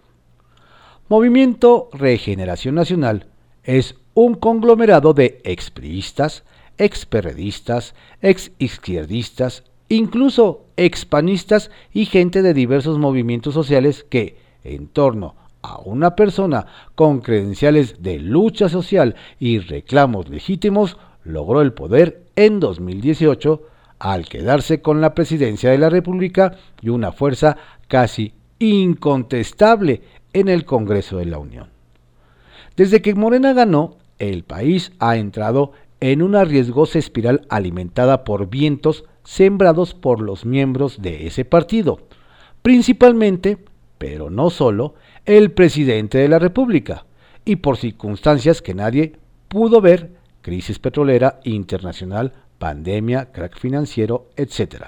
Movimiento 1.12 1.90
Regeneración 1.92 2.74
Nacional 2.74 3.26
es 3.64 3.96
un 4.14 4.34
conglomerado 4.34 5.12
de 5.12 5.42
expriistas, 5.44 6.42
experredistas, 6.78 7.94
exizquierdistas, 8.22 9.62
incluso 9.90 10.64
expanistas 10.78 11.70
y 11.92 12.06
gente 12.06 12.40
de 12.40 12.54
diversos 12.54 12.98
movimientos 12.98 13.52
sociales 13.52 14.06
que, 14.08 14.38
en 14.64 14.86
torno 14.86 15.34
a 15.60 15.80
una 15.80 16.16
persona 16.16 16.64
con 16.94 17.20
credenciales 17.20 18.02
de 18.02 18.18
lucha 18.18 18.70
social 18.70 19.14
y 19.38 19.58
reclamos 19.58 20.30
legítimos, 20.30 20.96
logró 21.24 21.60
el 21.60 21.74
poder 21.74 22.22
en 22.36 22.58
2018 22.58 23.60
al 23.98 24.24
quedarse 24.30 24.80
con 24.80 25.02
la 25.02 25.14
presidencia 25.14 25.72
de 25.72 25.76
la 25.76 25.90
República 25.90 26.56
y 26.80 26.88
una 26.88 27.12
fuerza 27.12 27.58
casi 27.86 28.32
incontestable 28.58 30.00
en 30.32 30.48
el 30.48 30.64
Congreso 30.64 31.18
de 31.18 31.26
la 31.26 31.38
Unión. 31.38 31.68
Desde 32.76 33.02
que 33.02 33.14
Morena 33.14 33.52
ganó, 33.52 33.96
el 34.18 34.44
país 34.44 34.92
ha 34.98 35.16
entrado 35.16 35.72
en 36.00 36.22
una 36.22 36.44
riesgosa 36.44 36.98
espiral 36.98 37.46
alimentada 37.48 38.24
por 38.24 38.48
vientos 38.48 39.04
sembrados 39.24 39.94
por 39.94 40.20
los 40.20 40.44
miembros 40.44 41.00
de 41.00 41.26
ese 41.26 41.44
partido, 41.44 42.00
principalmente, 42.62 43.58
pero 43.98 44.30
no 44.30 44.50
solo, 44.50 44.94
el 45.26 45.52
presidente 45.52 46.18
de 46.18 46.28
la 46.28 46.38
República, 46.38 47.06
y 47.44 47.56
por 47.56 47.76
circunstancias 47.76 48.62
que 48.62 48.74
nadie 48.74 49.12
pudo 49.48 49.80
ver, 49.80 50.12
crisis 50.40 50.78
petrolera 50.78 51.40
internacional, 51.44 52.32
pandemia, 52.58 53.32
crack 53.32 53.58
financiero, 53.58 54.28
etc. 54.36 54.86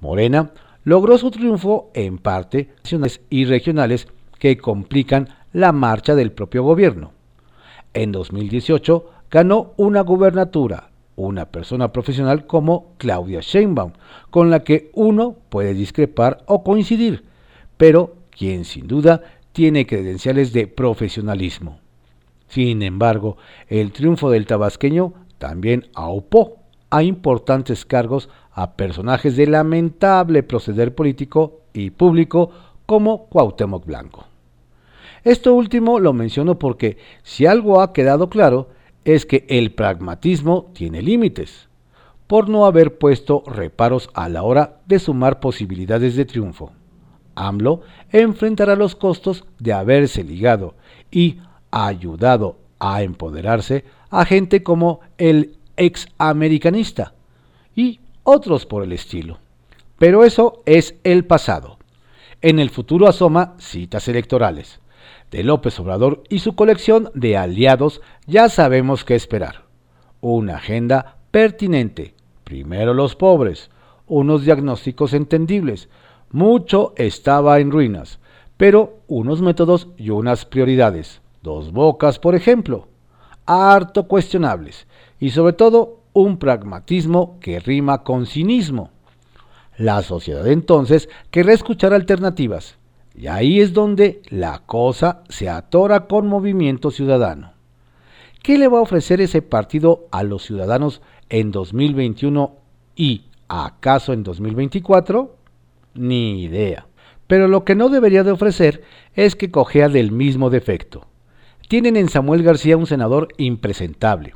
Morena 0.00 0.52
logró 0.84 1.18
su 1.18 1.30
triunfo 1.30 1.90
en 1.94 2.18
parte 2.18 2.68
nacionales 2.82 3.20
y 3.28 3.44
regionales 3.44 4.08
que 4.38 4.56
complican 4.58 5.28
la 5.52 5.72
marcha 5.72 6.14
del 6.14 6.32
propio 6.32 6.62
gobierno. 6.62 7.12
En 7.94 8.12
2018 8.12 9.10
ganó 9.30 9.72
una 9.76 10.02
gubernatura, 10.02 10.90
una 11.16 11.46
persona 11.46 11.92
profesional 11.92 12.46
como 12.46 12.94
Claudia 12.98 13.40
Sheinbaum, 13.40 13.92
con 14.30 14.50
la 14.50 14.62
que 14.62 14.90
uno 14.94 15.36
puede 15.48 15.74
discrepar 15.74 16.42
o 16.46 16.62
coincidir, 16.62 17.24
pero 17.76 18.16
quien 18.30 18.64
sin 18.64 18.86
duda 18.86 19.22
tiene 19.52 19.86
credenciales 19.86 20.52
de 20.52 20.66
profesionalismo. 20.66 21.80
Sin 22.48 22.82
embargo, 22.82 23.36
el 23.68 23.92
triunfo 23.92 24.30
del 24.30 24.46
tabasqueño 24.46 25.12
también 25.38 25.86
aupó 25.94 26.58
a 26.90 27.02
importantes 27.02 27.84
cargos 27.84 28.28
a 28.52 28.76
personajes 28.76 29.36
de 29.36 29.46
lamentable 29.46 30.42
proceder 30.42 30.94
político 30.94 31.60
y 31.72 31.90
público 31.90 32.50
como 32.88 33.26
Cuauhtémoc 33.26 33.84
Blanco. 33.84 34.24
Esto 35.22 35.52
último 35.52 36.00
lo 36.00 36.14
menciono 36.14 36.58
porque 36.58 36.96
si 37.22 37.44
algo 37.44 37.82
ha 37.82 37.92
quedado 37.92 38.30
claro 38.30 38.70
es 39.04 39.26
que 39.26 39.44
el 39.50 39.72
pragmatismo 39.72 40.70
tiene 40.72 41.02
límites, 41.02 41.68
por 42.26 42.48
no 42.48 42.64
haber 42.64 42.96
puesto 42.96 43.42
reparos 43.46 44.08
a 44.14 44.30
la 44.30 44.42
hora 44.42 44.80
de 44.86 44.98
sumar 45.00 45.38
posibilidades 45.38 46.16
de 46.16 46.24
triunfo. 46.24 46.72
AMLO 47.34 47.82
enfrentará 48.10 48.74
los 48.74 48.94
costos 48.94 49.44
de 49.58 49.74
haberse 49.74 50.24
ligado 50.24 50.74
y 51.10 51.40
ayudado 51.70 52.56
a 52.78 53.02
empoderarse 53.02 53.84
a 54.08 54.24
gente 54.24 54.62
como 54.62 55.00
el 55.18 55.58
ex 55.76 56.08
americanista 56.16 57.12
y 57.76 58.00
otros 58.22 58.64
por 58.64 58.82
el 58.82 58.92
estilo. 58.92 59.40
Pero 59.98 60.24
eso 60.24 60.62
es 60.64 60.94
el 61.04 61.26
pasado. 61.26 61.77
En 62.40 62.60
el 62.60 62.70
futuro 62.70 63.08
asoma 63.08 63.54
citas 63.58 64.06
electorales. 64.06 64.80
De 65.32 65.42
López 65.42 65.80
Obrador 65.80 66.22
y 66.28 66.38
su 66.38 66.54
colección 66.54 67.10
de 67.14 67.36
aliados 67.36 68.00
ya 68.26 68.48
sabemos 68.48 69.04
qué 69.04 69.16
esperar. 69.16 69.64
Una 70.20 70.56
agenda 70.56 71.16
pertinente. 71.32 72.14
Primero 72.44 72.94
los 72.94 73.16
pobres. 73.16 73.70
Unos 74.06 74.44
diagnósticos 74.44 75.14
entendibles. 75.14 75.88
Mucho 76.30 76.92
estaba 76.96 77.58
en 77.58 77.72
ruinas, 77.72 78.20
pero 78.56 79.00
unos 79.08 79.42
métodos 79.42 79.88
y 79.96 80.10
unas 80.10 80.44
prioridades. 80.44 81.20
Dos 81.42 81.72
bocas, 81.72 82.20
por 82.20 82.36
ejemplo. 82.36 82.86
Harto 83.46 84.06
cuestionables. 84.06 84.86
Y 85.18 85.30
sobre 85.30 85.54
todo 85.54 86.02
un 86.12 86.38
pragmatismo 86.38 87.40
que 87.40 87.58
rima 87.58 88.04
con 88.04 88.26
cinismo. 88.26 88.92
La 89.78 90.02
sociedad 90.02 90.44
entonces 90.48 91.08
querrá 91.30 91.52
escuchar 91.52 91.94
alternativas, 91.94 92.76
y 93.14 93.28
ahí 93.28 93.60
es 93.60 93.72
donde 93.72 94.22
la 94.28 94.58
cosa 94.66 95.22
se 95.28 95.48
atora 95.48 96.08
con 96.08 96.26
movimiento 96.26 96.90
ciudadano. 96.90 97.52
¿Qué 98.42 98.58
le 98.58 98.66
va 98.66 98.78
a 98.78 98.82
ofrecer 98.82 99.20
ese 99.20 99.40
partido 99.40 100.08
a 100.10 100.24
los 100.24 100.42
ciudadanos 100.42 101.00
en 101.28 101.52
2021 101.52 102.56
y 102.96 103.26
acaso 103.46 104.12
en 104.12 104.24
2024? 104.24 105.36
Ni 105.94 106.42
idea. 106.42 106.88
Pero 107.28 107.46
lo 107.46 107.64
que 107.64 107.76
no 107.76 107.88
debería 107.88 108.24
de 108.24 108.32
ofrecer 108.32 108.82
es 109.14 109.36
que 109.36 109.52
cojea 109.52 109.88
del 109.88 110.10
mismo 110.10 110.50
defecto. 110.50 111.06
Tienen 111.68 111.96
en 111.96 112.08
Samuel 112.08 112.42
García 112.42 112.76
un 112.76 112.86
senador 112.86 113.28
impresentable, 113.36 114.34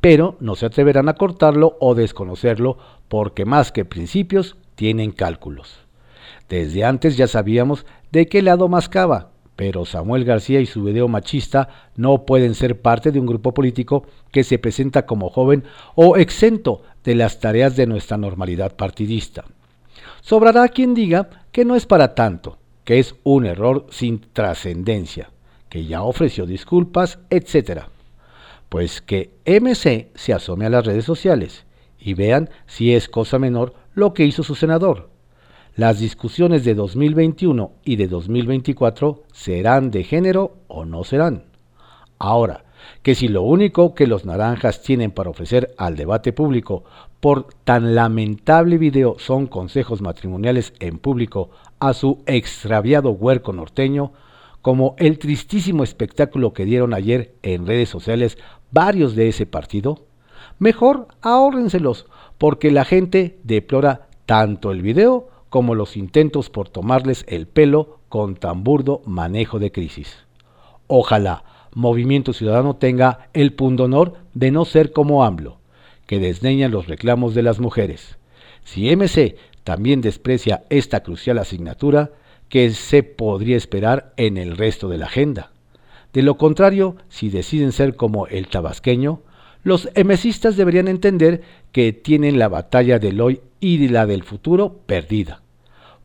pero 0.00 0.36
no 0.38 0.54
se 0.54 0.66
atreverán 0.66 1.08
a 1.08 1.14
cortarlo 1.14 1.76
o 1.80 1.96
desconocerlo 1.96 2.78
porque 3.08 3.44
más 3.44 3.72
que 3.72 3.84
principios 3.84 4.56
tienen 4.74 5.12
cálculos. 5.12 5.78
Desde 6.48 6.84
antes 6.84 7.16
ya 7.16 7.26
sabíamos 7.26 7.86
de 8.12 8.26
qué 8.26 8.42
lado 8.42 8.68
mascaba, 8.68 9.30
pero 9.56 9.84
Samuel 9.84 10.24
García 10.24 10.60
y 10.60 10.66
su 10.66 10.82
video 10.82 11.08
machista 11.08 11.68
no 11.96 12.24
pueden 12.26 12.54
ser 12.54 12.80
parte 12.80 13.12
de 13.12 13.20
un 13.20 13.26
grupo 13.26 13.54
político 13.54 14.04
que 14.32 14.44
se 14.44 14.58
presenta 14.58 15.06
como 15.06 15.30
joven 15.30 15.64
o 15.94 16.16
exento 16.16 16.82
de 17.04 17.14
las 17.14 17.40
tareas 17.40 17.76
de 17.76 17.86
nuestra 17.86 18.16
normalidad 18.16 18.74
partidista. 18.74 19.44
Sobrará 20.20 20.68
quien 20.68 20.94
diga 20.94 21.28
que 21.52 21.64
no 21.64 21.76
es 21.76 21.86
para 21.86 22.14
tanto, 22.14 22.58
que 22.84 22.98
es 22.98 23.14
un 23.22 23.46
error 23.46 23.86
sin 23.90 24.20
trascendencia, 24.32 25.30
que 25.68 25.86
ya 25.86 26.02
ofreció 26.02 26.46
disculpas, 26.46 27.18
etc. 27.30 27.82
Pues 28.68 29.00
que 29.00 29.30
MC 29.46 30.08
se 30.14 30.32
asome 30.32 30.66
a 30.66 30.70
las 30.70 30.84
redes 30.84 31.04
sociales 31.04 31.64
y 31.98 32.14
vean 32.14 32.50
si 32.66 32.94
es 32.94 33.08
cosa 33.08 33.38
menor 33.38 33.74
lo 33.94 34.14
que 34.14 34.24
hizo 34.24 34.42
su 34.42 34.54
senador. 34.54 35.10
Las 35.76 35.98
discusiones 35.98 36.64
de 36.64 36.74
2021 36.74 37.72
y 37.84 37.96
de 37.96 38.06
2024 38.06 39.24
serán 39.32 39.90
de 39.90 40.04
género 40.04 40.58
o 40.68 40.84
no 40.84 41.02
serán. 41.02 41.44
Ahora, 42.18 42.64
que 43.02 43.14
si 43.14 43.28
lo 43.28 43.42
único 43.42 43.94
que 43.94 44.06
los 44.06 44.24
naranjas 44.24 44.82
tienen 44.82 45.10
para 45.10 45.30
ofrecer 45.30 45.74
al 45.78 45.96
debate 45.96 46.32
público 46.32 46.84
por 47.20 47.48
tan 47.64 47.94
lamentable 47.94 48.78
video 48.78 49.16
son 49.18 49.46
consejos 49.46 50.00
matrimoniales 50.00 50.74
en 50.78 50.98
público 50.98 51.50
a 51.80 51.94
su 51.94 52.22
extraviado 52.26 53.10
huerco 53.10 53.52
norteño, 53.52 54.12
como 54.62 54.94
el 54.98 55.18
tristísimo 55.18 55.84
espectáculo 55.84 56.52
que 56.52 56.64
dieron 56.64 56.94
ayer 56.94 57.34
en 57.42 57.66
redes 57.66 57.88
sociales 57.88 58.38
varios 58.70 59.14
de 59.14 59.28
ese 59.28 59.46
partido, 59.46 60.06
mejor 60.58 61.08
ahórrenselos, 61.20 62.06
porque 62.38 62.70
la 62.70 62.84
gente 62.84 63.38
deplora 63.42 64.08
tanto 64.26 64.72
el 64.72 64.82
video 64.82 65.28
como 65.48 65.74
los 65.74 65.96
intentos 65.96 66.50
por 66.50 66.68
tomarles 66.68 67.24
el 67.28 67.46
pelo 67.46 67.98
con 68.08 68.34
tan 68.34 68.64
burdo 68.64 69.02
manejo 69.06 69.58
de 69.58 69.70
crisis. 69.70 70.24
Ojalá 70.86 71.44
Movimiento 71.74 72.32
Ciudadano 72.32 72.76
tenga 72.76 73.28
el 73.32 73.52
pundonor 73.52 74.14
de 74.32 74.50
no 74.50 74.64
ser 74.64 74.92
como 74.92 75.24
AMLO, 75.24 75.58
que 76.06 76.20
desdeña 76.20 76.68
los 76.68 76.86
reclamos 76.86 77.34
de 77.34 77.42
las 77.42 77.58
mujeres. 77.58 78.16
Si 78.62 78.94
MC 78.94 79.36
también 79.64 80.00
desprecia 80.00 80.64
esta 80.70 81.02
crucial 81.02 81.38
asignatura, 81.38 82.12
que 82.48 82.70
se 82.70 83.02
podría 83.02 83.56
esperar 83.56 84.12
en 84.16 84.36
el 84.36 84.56
resto 84.56 84.88
de 84.88 84.98
la 84.98 85.06
agenda. 85.06 85.50
De 86.12 86.22
lo 86.22 86.36
contrario, 86.36 86.96
si 87.08 87.28
deciden 87.28 87.72
ser 87.72 87.96
como 87.96 88.28
el 88.28 88.46
tabasqueño, 88.46 89.22
los 89.64 89.88
emesistas 89.94 90.56
deberían 90.56 90.88
entender 90.88 91.42
que 91.72 91.92
tienen 91.92 92.38
la 92.38 92.48
batalla 92.48 92.98
del 92.98 93.20
hoy 93.20 93.40
y 93.58 93.88
la 93.88 94.06
del 94.06 94.22
futuro 94.22 94.76
perdida. 94.86 95.40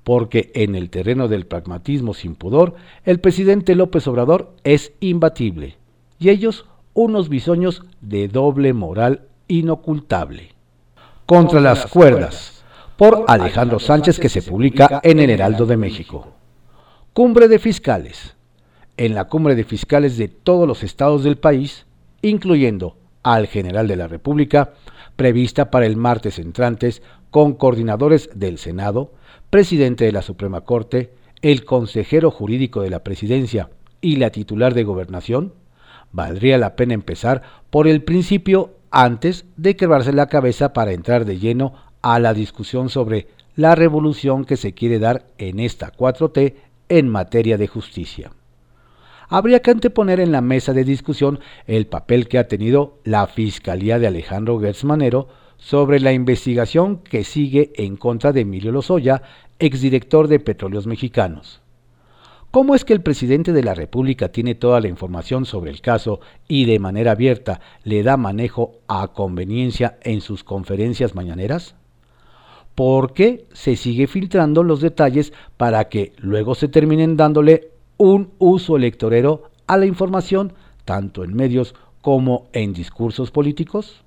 Porque 0.04 0.50
en 0.56 0.76
el 0.76 0.90
terreno 0.90 1.28
del 1.28 1.46
pragmatismo 1.46 2.14
sin 2.14 2.36
pudor, 2.36 2.76
el 3.04 3.20
presidente 3.20 3.76
López 3.76 4.08
Obrador 4.08 4.56
es 4.64 4.94
imbatible, 5.02 5.76
y 6.18 6.30
ellos 6.30 6.66
unos 6.94 7.30
bisoños 7.30 7.84
de 8.02 8.28
doble 8.30 8.74
moral 8.74 9.28
inocultable. 9.48 10.54
Contra 11.26 11.60
las 11.60 11.86
cuerdas, 11.86 12.64
por 12.98 13.26
Alejandro 13.28 13.80
Sánchez 13.80 14.20
que 14.20 14.30
se 14.30 14.42
publica 14.42 15.00
en 15.04 15.20
el 15.20 15.30
Heraldo 15.30 15.66
de 15.66 15.78
México. 15.78 16.28
Cumbre 17.14 17.48
de 17.48 17.60
Fiscales. 17.60 18.36
En 18.98 19.16
la 19.16 19.26
cumbre 19.26 19.56
de 19.56 19.64
fiscales 19.64 20.18
de 20.18 20.28
todos 20.28 20.68
los 20.68 20.84
estados 20.84 21.24
del 21.24 21.38
país, 21.38 21.86
incluyendo 22.22 22.98
al 23.24 23.48
general 23.48 23.88
de 23.88 23.96
la 23.96 24.08
República, 24.08 24.74
prevista 25.16 25.72
para 25.72 25.86
el 25.86 25.98
martes 25.98 26.40
entrantes 26.40 27.02
con 27.32 27.54
coordinadores 27.54 28.30
del 28.34 28.58
Senado, 28.58 29.12
presidente 29.50 30.06
de 30.06 30.12
la 30.12 30.22
Suprema 30.22 30.62
Corte, 30.62 31.14
el 31.42 31.66
consejero 31.66 32.32
jurídico 32.32 32.82
de 32.82 32.90
la 32.90 33.04
Presidencia 33.04 33.70
y 34.02 34.18
la 34.18 34.30
titular 34.30 34.74
de 34.74 34.84
Gobernación, 34.84 35.54
valdría 36.12 36.58
la 36.58 36.76
pena 36.76 36.94
empezar 36.94 37.42
por 37.70 37.88
el 37.88 38.04
principio 38.04 38.76
antes 38.92 39.46
de 39.58 39.76
quebrarse 39.76 40.14
la 40.14 40.28
cabeza 40.28 40.74
para 40.74 40.94
entrar 40.94 41.26
de 41.26 41.38
lleno 41.38 41.74
a 42.02 42.20
la 42.20 42.34
discusión 42.34 42.90
sobre 42.90 43.28
la 43.56 43.76
revolución 43.76 44.46
que 44.46 44.58
se 44.58 44.74
quiere 44.74 45.00
dar 45.00 45.28
en 45.38 45.60
esta 45.60 45.92
4T 45.92 46.56
en 46.88 47.08
materia 47.10 47.58
de 47.58 47.68
justicia. 47.68 48.32
Habría 49.32 49.62
que 49.62 49.70
anteponer 49.70 50.20
en 50.20 50.32
la 50.32 50.42
mesa 50.42 50.74
de 50.74 50.84
discusión 50.84 51.40
el 51.68 51.86
papel 51.86 52.28
que 52.28 52.40
ha 52.40 52.48
tenido 52.48 52.98
la 53.04 53.28
Fiscalía 53.28 54.00
de 54.00 54.08
Alejandro 54.08 54.60
Gertz 54.60 54.84
Manero 54.84 55.28
sobre 55.58 56.00
la 56.00 56.14
investigación 56.14 56.98
que 56.98 57.24
sigue 57.24 57.72
en 57.76 57.96
contra 57.96 58.32
de 58.32 58.42
Emilio 58.42 58.72
Lozoya, 58.72 59.22
exdirector 59.60 60.28
de 60.28 60.40
Petróleos 60.40 60.88
Mexicanos. 60.88 61.62
¿Cómo 62.50 62.74
es 62.74 62.84
que 62.84 62.94
el 62.94 63.02
presidente 63.04 63.54
de 63.54 63.62
la 63.62 63.76
República 63.76 64.30
tiene 64.30 64.56
toda 64.56 64.82
la 64.82 64.88
información 64.88 65.46
sobre 65.46 65.70
el 65.70 65.82
caso 65.82 66.22
y 66.48 66.66
de 66.66 66.80
manera 66.80 67.12
abierta 67.12 67.62
le 67.84 68.02
da 68.02 68.18
manejo 68.18 68.80
a 68.88 69.10
conveniencia 69.10 70.00
en 70.02 70.22
sus 70.22 70.44
conferencias 70.44 71.14
mañaneras? 71.14 71.76
porque 72.76 73.46
se 73.52 73.76
sigue 73.76 74.08
filtrando 74.08 74.64
los 74.64 74.80
detalles 74.80 75.34
para 75.58 75.90
que 75.90 76.14
luego 76.16 76.56
se 76.56 76.70
terminen 76.70 77.18
dándole 77.18 77.72
un 78.00 78.32
uso 78.40 78.76
electorero 78.76 79.44
a 79.68 79.78
la 79.78 79.86
información, 79.86 80.54
tanto 80.86 81.24
en 81.24 81.36
medios 81.36 81.76
como 82.02 82.48
en 82.54 82.74
discursos 82.74 83.30
políticos? 83.30 84.04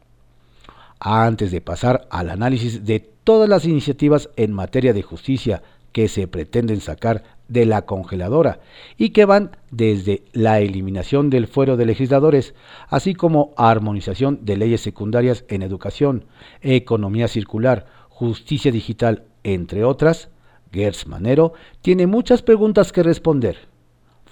antes 1.05 1.51
de 1.51 1.61
pasar 1.61 2.07
al 2.11 2.31
análisis 2.31 2.85
de 2.85 3.01
todas 3.01 3.49
las 3.49 3.65
iniciativas 3.65 4.31
en 4.37 4.53
materia 4.53 4.93
de 4.93 5.03
justicia 5.03 5.63
que 5.91 6.09
se 6.09 6.29
pretenden 6.29 6.81
sacar 6.81 7.25
de 7.49 7.67
la 7.67 7.83
congeladora 7.83 8.61
y 8.97 9.11
que 9.11 9.25
van 9.25 9.57
desde 9.71 10.23
la 10.33 10.61
eliminación 10.61 11.29
del 11.29 11.49
fuero 11.49 11.77
de 11.77 11.87
legisladores, 11.87 12.55
así 12.89 13.15
como 13.15 13.53
armonización 13.57 14.39
de 14.43 14.57
leyes 14.57 14.81
secundarias 14.81 15.45
en 15.49 15.63
educación, 15.63 16.25
economía 16.61 17.29
circular, 17.29 17.87
justicia 18.09 18.71
digital, 18.71 19.25
entre 19.43 19.85
otras, 19.85 20.29
Gertz 20.73 21.07
Manero 21.07 21.53
tiene 21.83 22.07
muchas 22.07 22.43
preguntas 22.43 22.93
que 22.93 23.03
responder. 23.03 23.72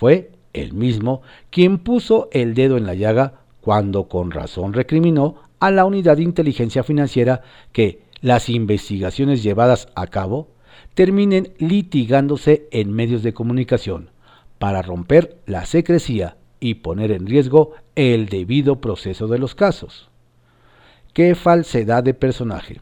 Fue 0.00 0.30
él 0.54 0.72
mismo 0.72 1.20
quien 1.50 1.76
puso 1.76 2.30
el 2.32 2.54
dedo 2.54 2.78
en 2.78 2.86
la 2.86 2.94
llaga 2.94 3.42
cuando 3.60 4.08
con 4.08 4.30
razón 4.30 4.72
recriminó 4.72 5.34
a 5.58 5.70
la 5.70 5.84
unidad 5.84 6.16
de 6.16 6.22
inteligencia 6.22 6.82
financiera 6.82 7.42
que 7.72 8.00
las 8.22 8.48
investigaciones 8.48 9.42
llevadas 9.42 9.88
a 9.94 10.06
cabo 10.06 10.48
terminen 10.94 11.52
litigándose 11.58 12.66
en 12.70 12.94
medios 12.94 13.22
de 13.22 13.34
comunicación 13.34 14.08
para 14.58 14.80
romper 14.80 15.36
la 15.44 15.66
secrecía 15.66 16.38
y 16.60 16.76
poner 16.76 17.12
en 17.12 17.26
riesgo 17.26 17.72
el 17.94 18.30
debido 18.30 18.80
proceso 18.80 19.28
de 19.28 19.38
los 19.38 19.54
casos. 19.54 20.08
¡Qué 21.12 21.34
falsedad 21.34 22.02
de 22.02 22.14
personaje! 22.14 22.80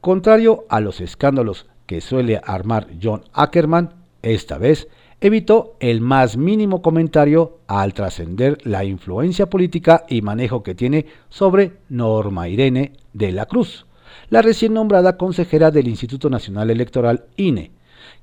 Contrario 0.00 0.64
a 0.68 0.80
los 0.80 1.00
escándalos 1.00 1.66
que 1.86 2.00
suele 2.00 2.40
armar 2.44 2.88
John 3.00 3.22
Ackerman, 3.32 3.94
esta 4.22 4.58
vez 4.58 4.88
evitó 5.22 5.76
el 5.78 6.00
más 6.00 6.36
mínimo 6.36 6.82
comentario 6.82 7.60
al 7.68 7.94
trascender 7.94 8.58
la 8.64 8.84
influencia 8.84 9.48
política 9.48 10.04
y 10.08 10.20
manejo 10.20 10.64
que 10.64 10.74
tiene 10.74 11.06
sobre 11.28 11.74
Norma 11.88 12.48
Irene 12.48 12.94
de 13.12 13.30
la 13.30 13.46
Cruz, 13.46 13.86
la 14.30 14.42
recién 14.42 14.74
nombrada 14.74 15.16
consejera 15.16 15.70
del 15.70 15.86
Instituto 15.86 16.28
Nacional 16.28 16.70
Electoral 16.70 17.26
INE, 17.36 17.70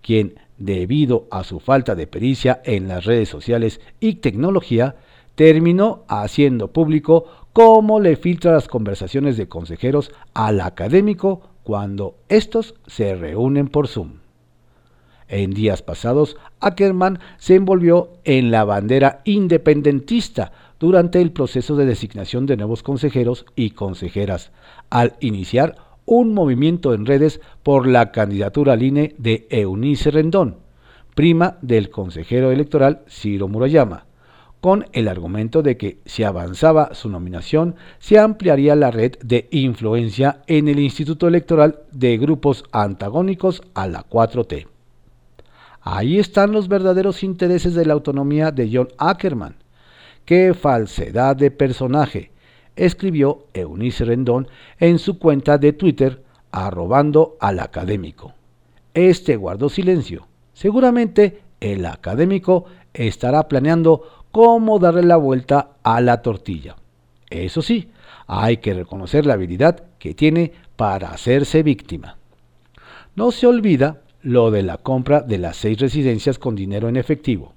quien, 0.02 0.36
debido 0.58 1.28
a 1.32 1.46
su 1.46 1.62
falta 1.62 1.96
de 1.96 2.06
pericia 2.06 2.62
en 2.66 2.90
las 2.90 3.06
redes 3.06 3.30
sociales 3.30 3.80
y 4.02 4.16
tecnología, 4.16 4.98
terminó 5.36 6.04
haciendo 6.10 6.74
público 6.74 7.48
cómo 7.54 8.02
le 8.02 8.18
filtra 8.18 8.52
las 8.52 8.68
conversaciones 8.68 9.38
de 9.38 9.48
consejeros 9.48 10.12
al 10.34 10.60
académico 10.60 11.44
cuando 11.64 12.18
estos 12.28 12.76
se 12.88 13.16
reúnen 13.16 13.70
por 13.70 13.88
Zoom. 13.88 14.29
En 15.30 15.52
días 15.52 15.84
pasados, 15.84 16.38
Ackerman 16.60 17.20
se 17.38 17.54
envolvió 17.56 18.10
en 18.24 18.50
la 18.50 18.63
bandera 18.63 19.22
independentista 19.26 20.52
durante 20.80 21.22
el 21.22 21.32
proceso 21.32 21.76
de 21.76 21.86
designación 21.86 22.48
de 22.48 22.58
nuevos 22.58 22.82
consejeros 22.82 23.46
y 23.56 23.72
consejeras, 23.72 24.52
al 24.89 25.13
iniciar 25.20 25.76
un 26.06 26.34
movimiento 26.34 26.96
en 26.96 27.06
redes 27.06 27.42
por 27.62 27.86
la 27.86 28.12
candidatura 28.12 28.74
al 28.74 28.82
INE 28.82 29.13
de 29.20 29.46
Eunice 29.52 30.10
Rendón, 30.10 30.58
prima 31.13 31.58
del 31.62 31.92
consejero 31.92 32.52
electoral 32.52 33.02
Ciro 33.08 33.48
Murayama, 33.48 34.06
con 34.62 34.88
el 34.94 35.08
argumento 35.08 35.62
de 35.62 35.78
que 35.78 36.00
si 36.06 36.24
avanzaba 36.24 36.96
su 36.96 37.10
nominación, 37.10 37.76
se 38.00 38.18
ampliaría 38.18 38.76
la 38.76 38.89
red 38.89 39.13
de 39.22 39.48
influencia 39.52 40.42
en 40.48 40.68
el 40.68 40.80
Instituto 40.80 41.28
Electoral 41.28 41.82
de 41.92 42.18
grupos 42.18 42.63
antagónicos 42.72 43.62
a 43.76 43.88
la 43.88 44.10
4T. 44.10 44.79
Ahí 45.82 46.20
están 46.20 46.52
los 46.52 46.68
verdaderos 46.68 47.24
intereses 47.24 47.74
de 47.74 47.86
la 47.86 47.94
autonomía 47.94 48.52
de 48.52 48.70
John 48.72 48.89
Ackerman. 48.98 49.56
¡Qué 50.26 50.54
falsedad 50.54 51.36
de 51.36 51.52
personaje! 51.52 52.32
escribió 52.76 53.48
Eunice 53.54 54.06
Rendón 54.06 54.48
en 54.80 55.00
su 55.00 55.20
cuenta 55.20 55.58
de 55.58 55.74
Twitter, 55.74 56.24
arrobando 56.52 57.36
al 57.39 57.60
académico. 57.60 58.34
Este 58.94 59.36
guardó 59.36 59.70
silencio. 59.70 60.28
Seguramente 60.54 61.42
el 61.60 61.86
académico 61.86 62.65
estará 62.94 63.48
planeando 63.48 64.26
cómo 64.32 64.80
darle 64.80 65.04
la 65.04 65.18
vuelta 65.18 65.72
a 65.84 66.02
la 66.02 66.22
tortilla. 66.22 66.76
Eso 67.30 67.62
sí, 67.62 67.92
hay 68.28 68.58
que 68.58 68.74
reconocer 68.74 69.26
la 69.26 69.34
habilidad 69.34 69.84
que 70.00 70.13
tiene 70.13 70.54
para 70.76 71.10
hacerse 71.10 71.63
víctima. 71.63 72.18
No 73.15 73.32
se 73.32 73.48
olvida 73.48 74.02
lo 74.21 74.51
de 74.51 74.63
la 74.63 74.77
compra 74.77 75.21
de 75.21 75.38
las 75.38 75.58
seis 75.58 75.79
residencias 75.79 76.39
con 76.39 76.55
dinero 76.55 76.89
en 76.89 76.97
efectivo. 76.97 77.53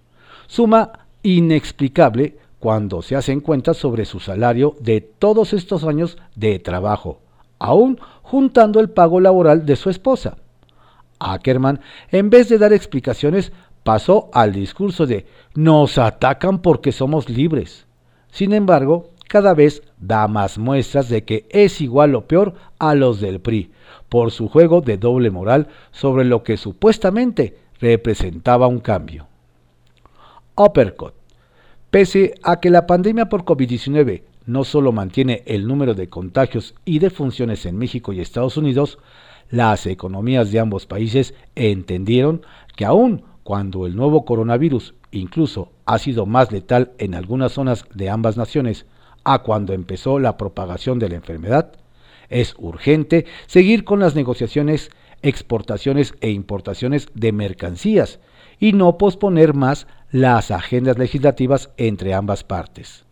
Suma 0.47 0.93
inexplicable 1.23 2.37
cuando 2.59 3.03
se 3.03 3.17
hacen 3.17 3.41
cuentas 3.41 3.77
sobre 3.77 4.05
su 4.05 4.21
salario 4.21 4.77
de 4.81 5.01
todos 5.01 5.53
estos 5.53 5.85
años 5.85 6.19
de 6.37 6.59
trabajo, 6.59 7.21
aún 7.59 7.99
juntando 8.23 8.81
el 8.81 8.91
pago 8.91 9.21
laboral 9.21 9.67
de 9.67 9.77
su 9.77 9.91
esposa. 9.91 10.37
Ackerman, 11.19 11.81
en 12.11 12.31
vez 12.31 12.49
de 12.49 12.59
dar 12.59 12.73
explicaciones, 12.73 13.53
pasó 13.83 14.31
al 14.33 14.53
discurso 14.53 15.07
de 15.07 15.27
nos 15.55 15.99
atacan 15.99 16.61
porque 16.61 16.93
somos 16.93 17.29
libres. 17.29 17.87
Sin 18.31 18.53
embargo, 18.53 19.11
cada 19.29 19.55
vez 19.55 19.83
da 19.99 20.29
más 20.29 20.59
muestras 20.59 21.09
de 21.09 21.25
que 21.25 21.47
es 21.51 21.81
igual 21.81 22.15
o 22.15 22.27
peor 22.27 22.55
a 22.79 22.95
los 22.95 23.21
del 23.21 23.41
PRI, 23.41 23.71
por 24.13 24.31
su 24.31 24.47
juego 24.47 24.83
de 24.83 24.99
doble 24.99 25.31
moral 25.31 25.69
sobre 25.91 26.27
lo 26.27 26.43
que 26.43 26.59
supuestamente 26.59 27.57
representaba 27.81 28.67
un 28.67 28.81
cambio. 28.81 29.27
Uppercut. 30.55 31.15
Pese 31.91 32.35
a 32.43 32.61
que 32.61 32.69
la 32.69 32.87
pandemia 32.87 33.31
por 33.31 33.47
COVID-19 33.47 34.25
no 34.45 34.65
solo 34.65 34.93
mantiene 34.93 35.43
el 35.47 35.67
número 35.67 35.95
de 35.95 36.11
contagios 36.11 36.75
y 36.85 36.99
defunciones 36.99 37.65
en 37.65 37.79
México 37.79 38.13
y 38.13 38.21
Estados 38.21 38.59
Unidos, 38.59 38.99
las 39.49 39.87
economías 39.87 40.53
de 40.53 40.61
ambos 40.61 40.85
países 40.85 41.33
entendieron 41.55 42.43
que 42.77 42.85
aun 42.85 43.23
cuando 43.45 43.87
el 43.87 43.97
nuevo 43.97 44.27
coronavirus 44.27 44.93
incluso 45.11 45.71
ha 45.87 45.99
sido 45.99 46.27
más 46.27 46.53
letal 46.53 46.93
en 46.99 47.15
algunas 47.15 47.53
zonas 47.53 47.87
de 47.95 48.11
ambas 48.11 48.37
naciones 48.37 48.85
a 49.25 49.39
cuando 49.39 49.73
empezó 49.73 50.19
la 50.19 50.37
propagación 50.37 50.99
de 50.99 51.09
la 51.09 51.15
enfermedad, 51.15 51.73
es 52.33 52.55
urgente 52.59 53.27
seguir 53.47 53.85
con 53.85 54.01
las 54.01 54.15
negociaciones, 54.15 54.91
exportaciones 55.23 56.15
e 56.21 56.31
importaciones 56.31 57.09
de 57.15 57.33
mercancías 57.33 58.19
y 58.59 58.73
no 58.73 58.99
posponer 58.99 59.55
más 59.55 59.87
las 60.11 60.51
agendas 60.51 60.99
legislativas 60.99 61.71
entre 61.77 62.15
ambas 62.15 62.45
partes. 62.45 63.05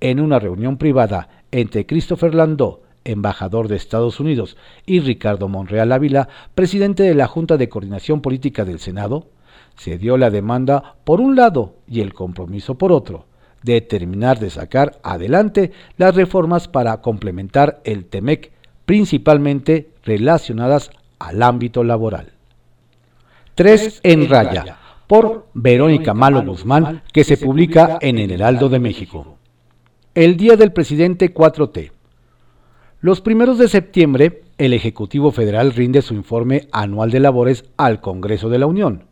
En 0.00 0.20
una 0.20 0.38
reunión 0.38 0.76
privada 0.76 1.28
entre 1.50 1.86
Christopher 1.86 2.34
Landau, 2.34 2.80
embajador 3.04 3.68
de 3.68 3.76
Estados 3.76 4.20
Unidos, 4.20 4.56
y 4.86 5.00
Ricardo 5.00 5.48
Monreal 5.48 5.92
Ávila, 5.92 6.28
presidente 6.54 7.02
de 7.02 7.14
la 7.14 7.26
Junta 7.26 7.56
de 7.56 7.68
Coordinación 7.68 8.20
Política 8.20 8.64
del 8.64 8.78
Senado, 8.78 9.28
se 9.76 9.96
dio 9.96 10.16
la 10.16 10.30
demanda 10.30 10.96
por 11.04 11.20
un 11.20 11.36
lado 11.36 11.76
y 11.86 12.00
el 12.00 12.12
compromiso 12.12 12.76
por 12.76 12.92
otro, 12.92 13.26
de 13.62 13.80
terminar 13.80 14.38
de 14.38 14.50
sacar 14.50 14.98
adelante 15.02 15.72
las 15.96 16.14
reformas 16.14 16.68
para 16.68 17.00
complementar 17.00 17.80
el 17.84 18.04
TEMEC, 18.04 18.52
principalmente 18.86 19.90
relacionadas 20.04 20.90
al 21.18 21.42
ámbito 21.42 21.84
laboral. 21.84 22.32
3 23.54 24.00
en 24.04 24.28
raya, 24.28 24.78
por 25.08 25.48
Verónica 25.52 26.14
Malo 26.14 26.44
Guzmán, 26.44 27.02
que 27.12 27.24
se 27.24 27.36
publica 27.36 27.98
en 28.00 28.18
el 28.18 28.30
Heraldo 28.30 28.68
de 28.68 28.78
México. 28.78 29.36
El 30.14 30.36
Día 30.36 30.56
del 30.56 30.72
Presidente 30.72 31.34
4T. 31.34 31.90
Los 33.00 33.20
primeros 33.20 33.58
de 33.58 33.68
septiembre, 33.68 34.42
el 34.58 34.72
Ejecutivo 34.74 35.32
Federal 35.32 35.72
rinde 35.72 36.02
su 36.02 36.14
informe 36.14 36.68
anual 36.72 37.10
de 37.10 37.20
labores 37.20 37.64
al 37.76 38.00
Congreso 38.00 38.48
de 38.48 38.58
la 38.58 38.66
Unión. 38.66 39.07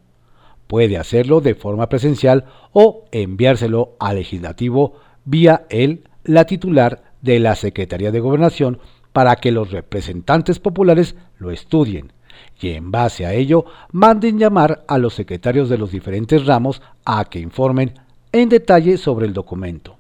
Puede 0.67 0.99
hacerlo 0.99 1.41
de 1.41 1.55
forma 1.55 1.89
presencial 1.89 2.45
o 2.73 3.05
enviárselo 3.13 3.97
al 4.01 4.17
legislativo 4.17 4.95
vía 5.25 5.67
él, 5.71 6.05
la 6.25 6.45
titular 6.45 7.13
de 7.23 7.39
la 7.39 7.55
Secretaría 7.55 8.11
de 8.11 8.21
Gobernación, 8.21 8.79
para 9.13 9.37
que 9.37 9.53
los 9.53 9.71
representantes 9.71 10.59
populares 10.59 11.17
lo 11.39 11.51
estudien 11.51 12.13
y 12.61 12.71
en 12.71 12.91
base 12.91 13.27
a 13.27 13.35
ello 13.35 13.65
manden 13.93 14.39
llamar 14.39 14.85
a 14.89 14.99
los 14.99 15.15
secretarios 15.15 15.69
de 15.69 15.79
los 15.79 15.91
diferentes 15.91 16.47
ramos 16.47 16.83
a 17.05 17.25
que 17.27 17.39
informen 17.39 17.95
en 18.33 18.49
detalle 18.49 18.97
sobre 18.99 19.27
el 19.27 19.33
documento. 19.33 19.97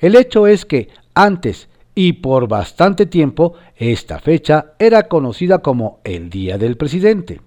El 0.00 0.16
hecho 0.16 0.46
es 0.46 0.64
que 0.64 0.88
antes 1.14 1.68
y 1.94 2.14
por 2.14 2.48
bastante 2.48 3.06
tiempo 3.06 3.54
esta 3.76 4.18
fecha 4.18 4.72
era 4.78 5.04
conocida 5.04 5.58
como 5.58 6.00
el 6.04 6.30
Día 6.30 6.58
del 6.58 6.76
Presidente. 6.76 7.40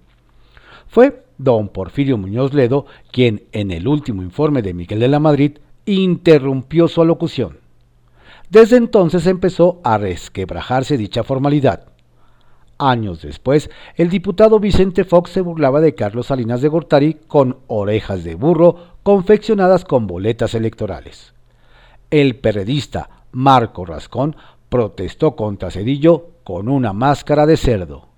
Fue 0.88 1.24
don 1.38 1.68
Porfirio 1.68 2.18
Muñoz 2.18 2.52
Ledo, 2.52 2.86
quien 3.10 3.44
en 3.52 3.70
el 3.70 3.88
último 3.88 4.22
informe 4.22 4.60
de 4.62 4.74
Miguel 4.74 5.00
de 5.00 5.08
la 5.08 5.20
Madrid 5.20 5.58
interrumpió 5.86 6.88
su 6.88 7.00
alocución. 7.00 7.58
Desde 8.50 8.76
entonces 8.76 9.26
empezó 9.26 9.80
a 9.84 9.98
resquebrajarse 9.98 10.96
dicha 10.96 11.22
formalidad. 11.22 11.88
Años 12.78 13.22
después, 13.22 13.70
el 13.96 14.08
diputado 14.08 14.60
Vicente 14.60 15.04
Fox 15.04 15.30
se 15.30 15.40
burlaba 15.40 15.80
de 15.80 15.94
Carlos 15.94 16.26
Salinas 16.26 16.62
de 16.62 16.68
Gortari 16.68 17.14
con 17.26 17.58
orejas 17.66 18.22
de 18.22 18.36
burro 18.36 18.76
confeccionadas 19.02 19.84
con 19.84 20.06
boletas 20.06 20.54
electorales. 20.54 21.34
El 22.10 22.36
periodista 22.36 23.10
Marco 23.32 23.84
Rascón 23.84 24.36
protestó 24.68 25.34
contra 25.34 25.70
Cedillo 25.70 26.28
con 26.44 26.68
una 26.68 26.92
máscara 26.92 27.46
de 27.46 27.56
cerdo. 27.56 28.08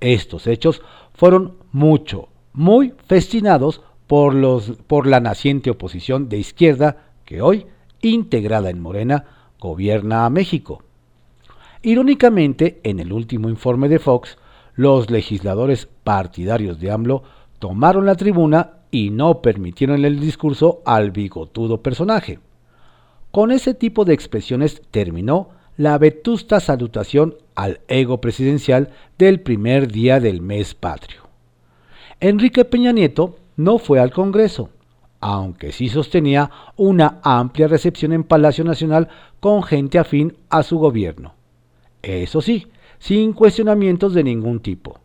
Estos 0.00 0.46
hechos 0.46 0.82
fueron 1.12 1.58
mucho, 1.72 2.28
muy 2.52 2.94
festinados 3.06 3.82
por, 4.06 4.34
por 4.86 5.06
la 5.06 5.20
naciente 5.20 5.70
oposición 5.70 6.28
de 6.28 6.38
izquierda 6.38 7.12
que 7.24 7.42
hoy, 7.42 7.66
integrada 8.02 8.70
en 8.70 8.80
Morena, 8.80 9.24
gobierna 9.58 10.24
a 10.24 10.30
México. 10.30 10.82
Irónicamente, 11.82 12.80
en 12.82 13.00
el 13.00 13.12
último 13.12 13.48
informe 13.48 13.88
de 13.88 13.98
Fox, 13.98 14.36
los 14.74 15.10
legisladores 15.10 15.88
partidarios 16.04 16.80
de 16.80 16.90
AMLO 16.90 17.22
tomaron 17.58 18.06
la 18.06 18.14
tribuna 18.14 18.72
y 18.90 19.10
no 19.10 19.42
permitieron 19.42 20.04
el 20.04 20.18
discurso 20.20 20.82
al 20.84 21.10
bigotudo 21.10 21.82
personaje. 21.82 22.40
Con 23.30 23.52
ese 23.52 23.74
tipo 23.74 24.04
de 24.04 24.14
expresiones 24.14 24.82
terminó 24.90 25.50
la 25.76 25.96
vetusta 25.98 26.60
salutación 26.60 27.36
al 27.54 27.80
ego 27.88 28.20
presidencial 28.20 28.90
del 29.18 29.40
primer 29.40 29.90
día 29.90 30.18
del 30.18 30.42
mes 30.42 30.74
patrio. 30.74 31.19
Enrique 32.20 32.66
Peña 32.66 32.92
Nieto 32.92 33.38
no 33.56 33.78
fue 33.78 33.98
al 33.98 34.12
Congreso, 34.12 34.68
aunque 35.20 35.72
sí 35.72 35.88
sostenía 35.88 36.50
una 36.76 37.18
amplia 37.22 37.66
recepción 37.66 38.12
en 38.12 38.24
Palacio 38.24 38.62
Nacional 38.62 39.08
con 39.40 39.62
gente 39.62 39.98
afín 39.98 40.36
a 40.50 40.62
su 40.62 40.78
gobierno. 40.78 41.32
Eso 42.02 42.42
sí, 42.42 42.66
sin 42.98 43.32
cuestionamientos 43.32 44.12
de 44.12 44.22
ningún 44.22 44.60
tipo. 44.60 44.98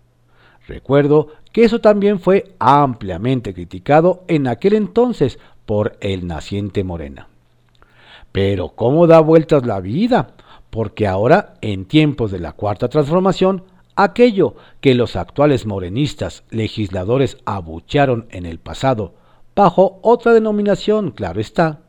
Recuerdo 0.67 1.29
que 1.53 1.63
eso 1.63 1.79
también 1.79 2.19
fue 2.19 2.53
ampliamente 2.59 3.53
criticado 3.53 4.23
en 4.27 4.47
aquel 4.47 4.73
entonces 4.73 5.39
por 5.65 5.95
el 6.01 6.27
naciente 6.27 6.83
Morena. 6.83 7.29
Pero 8.33 8.69
¿cómo 8.69 9.07
da 9.07 9.21
vueltas 9.21 9.65
la 9.65 9.79
vida? 9.79 10.31
Porque 10.69 11.07
ahora, 11.07 11.53
en 11.61 11.85
tiempos 11.85 12.31
de 12.31 12.39
la 12.39 12.51
Cuarta 12.51 12.89
Transformación, 12.89 13.63
aquello 13.95 14.55
que 14.81 14.95
los 14.95 15.15
actuales 15.15 15.65
morenistas 15.65 16.43
legisladores 16.49 17.37
abuchearon 17.45 18.27
en 18.29 18.45
el 18.45 18.59
pasado, 18.59 19.13
bajo 19.55 19.99
otra 20.01 20.33
denominación, 20.33 21.11
claro 21.11 21.39
está, 21.39 21.81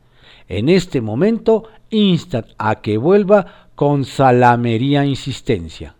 en 0.47 0.69
este 0.69 1.01
momento 1.01 1.63
instan 1.89 2.45
a 2.57 2.75
que 2.75 2.97
vuelva 2.97 3.69
con 3.75 4.05
salamería 4.05 5.05
insistencia. 5.05 5.95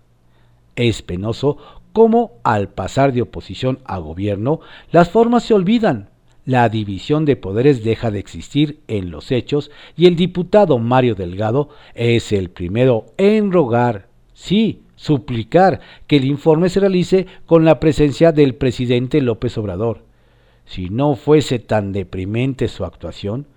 Es 0.75 1.01
penoso 1.01 1.57
cómo 1.93 2.33
al 2.43 2.69
pasar 2.69 3.11
de 3.11 3.23
oposición 3.23 3.79
a 3.85 3.97
gobierno, 3.97 4.59
las 4.91 5.09
formas 5.09 5.43
se 5.43 5.53
olvidan, 5.53 6.09
la 6.45 6.69
división 6.69 7.25
de 7.25 7.35
poderes 7.35 7.83
deja 7.83 8.09
de 8.09 8.19
existir 8.19 8.79
en 8.87 9.11
los 9.11 9.31
hechos 9.31 9.69
y 9.97 10.05
el 10.05 10.15
diputado 10.15 10.79
Mario 10.79 11.13
Delgado 11.13 11.69
es 11.93 12.31
el 12.31 12.49
primero 12.49 13.07
en 13.17 13.51
rogar, 13.51 14.07
sí, 14.33 14.83
suplicar 14.97 15.79
que 16.07 16.17
el 16.17 16.25
informe 16.25 16.67
se 16.67 16.81
realice 16.81 17.25
con 17.45 17.63
la 17.63 17.79
presencia 17.79 18.33
del 18.33 18.55
presidente 18.55 19.21
López 19.21 19.57
Obrador. 19.57 20.03
Si 20.65 20.89
no 20.89 21.15
fuese 21.15 21.59
tan 21.59 21.93
deprimente 21.93 22.67
su 22.67 22.83
actuación, 22.83 23.47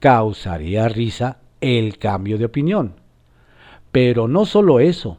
causaría 0.00 0.88
risa 0.88 1.38
el 1.60 1.98
cambio 1.98 2.38
de 2.38 2.46
opinión. 2.46 2.94
Pero 3.92 4.26
no 4.26 4.44
solo 4.44 4.80
eso, 4.80 5.18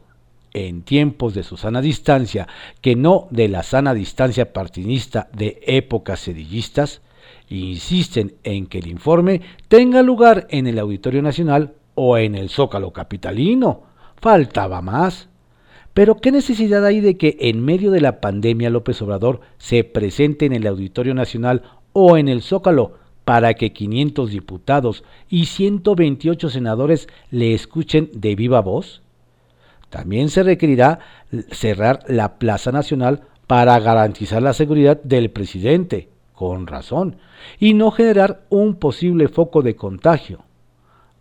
en 0.52 0.82
tiempos 0.82 1.34
de 1.34 1.42
su 1.42 1.56
sana 1.56 1.80
distancia, 1.80 2.46
que 2.80 2.96
no 2.96 3.28
de 3.30 3.48
la 3.48 3.62
sana 3.62 3.94
distancia 3.94 4.52
partidista 4.52 5.28
de 5.32 5.60
épocas 5.66 6.20
sedillistas, 6.20 7.00
insisten 7.48 8.34
en 8.44 8.66
que 8.66 8.78
el 8.78 8.88
informe 8.88 9.40
tenga 9.68 10.02
lugar 10.02 10.46
en 10.50 10.66
el 10.66 10.78
Auditorio 10.78 11.22
Nacional 11.22 11.74
o 11.94 12.18
en 12.18 12.34
el 12.34 12.50
Zócalo 12.50 12.92
Capitalino. 12.92 13.84
Faltaba 14.20 14.82
más. 14.82 15.28
Pero 15.98 16.18
¿qué 16.18 16.30
necesidad 16.30 16.86
hay 16.86 17.00
de 17.00 17.16
que 17.16 17.36
en 17.40 17.64
medio 17.64 17.90
de 17.90 18.00
la 18.00 18.20
pandemia 18.20 18.70
López 18.70 19.02
Obrador 19.02 19.40
se 19.56 19.82
presente 19.82 20.46
en 20.46 20.52
el 20.52 20.64
Auditorio 20.68 21.12
Nacional 21.12 21.62
o 21.92 22.16
en 22.16 22.28
el 22.28 22.42
Zócalo 22.42 22.92
para 23.24 23.54
que 23.54 23.72
500 23.72 24.30
diputados 24.30 25.02
y 25.28 25.46
128 25.46 26.50
senadores 26.50 27.08
le 27.32 27.52
escuchen 27.52 28.10
de 28.14 28.36
viva 28.36 28.60
voz? 28.60 29.02
También 29.90 30.30
se 30.30 30.44
requerirá 30.44 31.00
cerrar 31.50 32.04
la 32.06 32.38
Plaza 32.38 32.70
Nacional 32.70 33.22
para 33.48 33.76
garantizar 33.80 34.40
la 34.40 34.52
seguridad 34.52 35.02
del 35.02 35.32
presidente, 35.32 36.10
con 36.32 36.68
razón, 36.68 37.16
y 37.58 37.74
no 37.74 37.90
generar 37.90 38.42
un 38.50 38.76
posible 38.76 39.26
foco 39.26 39.62
de 39.62 39.74
contagio. 39.74 40.44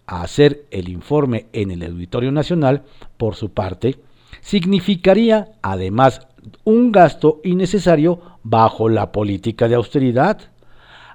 Hacer 0.06 0.66
el 0.70 0.88
informe 0.88 1.48
en 1.52 1.72
el 1.72 1.82
Auditorio 1.82 2.32
Nacional, 2.32 2.84
por 3.18 3.34
su 3.34 3.50
parte, 3.50 3.98
significaría 4.42 5.50
además 5.62 6.28
un 6.64 6.92
gasto 6.92 7.42
innecesario 7.44 8.22
bajo 8.44 8.90
la 8.90 9.12
política 9.12 9.68
de 9.68 9.76
austeridad. 9.76 10.40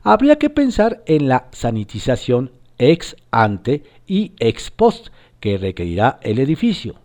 Habría 0.03 0.37
que 0.37 0.51
pensar 0.51 1.03
en 1.07 1.29
la 1.29 1.49
sanitización 1.53 2.53
ex 2.79 3.17
ante 3.31 3.85
y 4.07 4.33
ex 4.39 4.71
post 4.71 5.09
que 5.41 5.59
requerirá 5.59 6.19
el 6.23 6.39
edificio. 6.39 6.97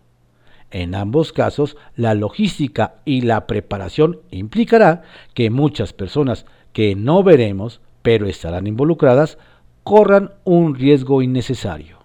En 0.69 0.95
ambos 0.95 1.31
casos, 1.31 1.77
la 1.95 2.13
logística 2.13 2.95
y 3.05 3.21
la 3.21 3.47
preparación 3.47 4.19
implicará 4.31 5.03
que 5.33 5.49
muchas 5.49 5.93
personas 5.93 6.45
que 6.73 6.95
no 6.95 7.23
veremos, 7.23 7.79
pero 8.01 8.27
estarán 8.27 8.67
involucradas, 8.67 9.37
corran 9.83 10.31
un 10.43 10.75
riesgo 10.75 11.21
innecesario. 11.21 11.96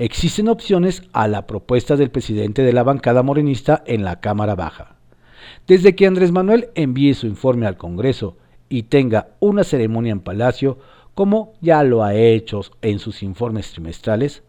Existen 0.00 0.48
opciones 0.48 1.02
a 1.12 1.26
la 1.26 1.48
propuesta 1.48 1.96
del 1.96 2.12
presidente 2.12 2.62
de 2.62 2.72
la 2.72 2.84
bancada 2.84 3.24
morenista 3.24 3.82
en 3.84 4.04
la 4.04 4.20
Cámara 4.20 4.54
Baja. 4.54 4.94
Desde 5.66 5.96
que 5.96 6.06
Andrés 6.06 6.30
Manuel 6.30 6.68
envíe 6.76 7.14
su 7.14 7.26
informe 7.26 7.66
al 7.66 7.76
Congreso 7.76 8.36
y 8.68 8.84
tenga 8.84 9.30
una 9.40 9.64
ceremonia 9.64 10.12
en 10.12 10.20
Palacio, 10.20 10.78
como 11.16 11.54
ya 11.60 11.82
lo 11.82 12.04
ha 12.04 12.14
hecho 12.14 12.60
en 12.80 13.00
sus 13.00 13.24
informes 13.24 13.72
trimestrales, 13.72 14.44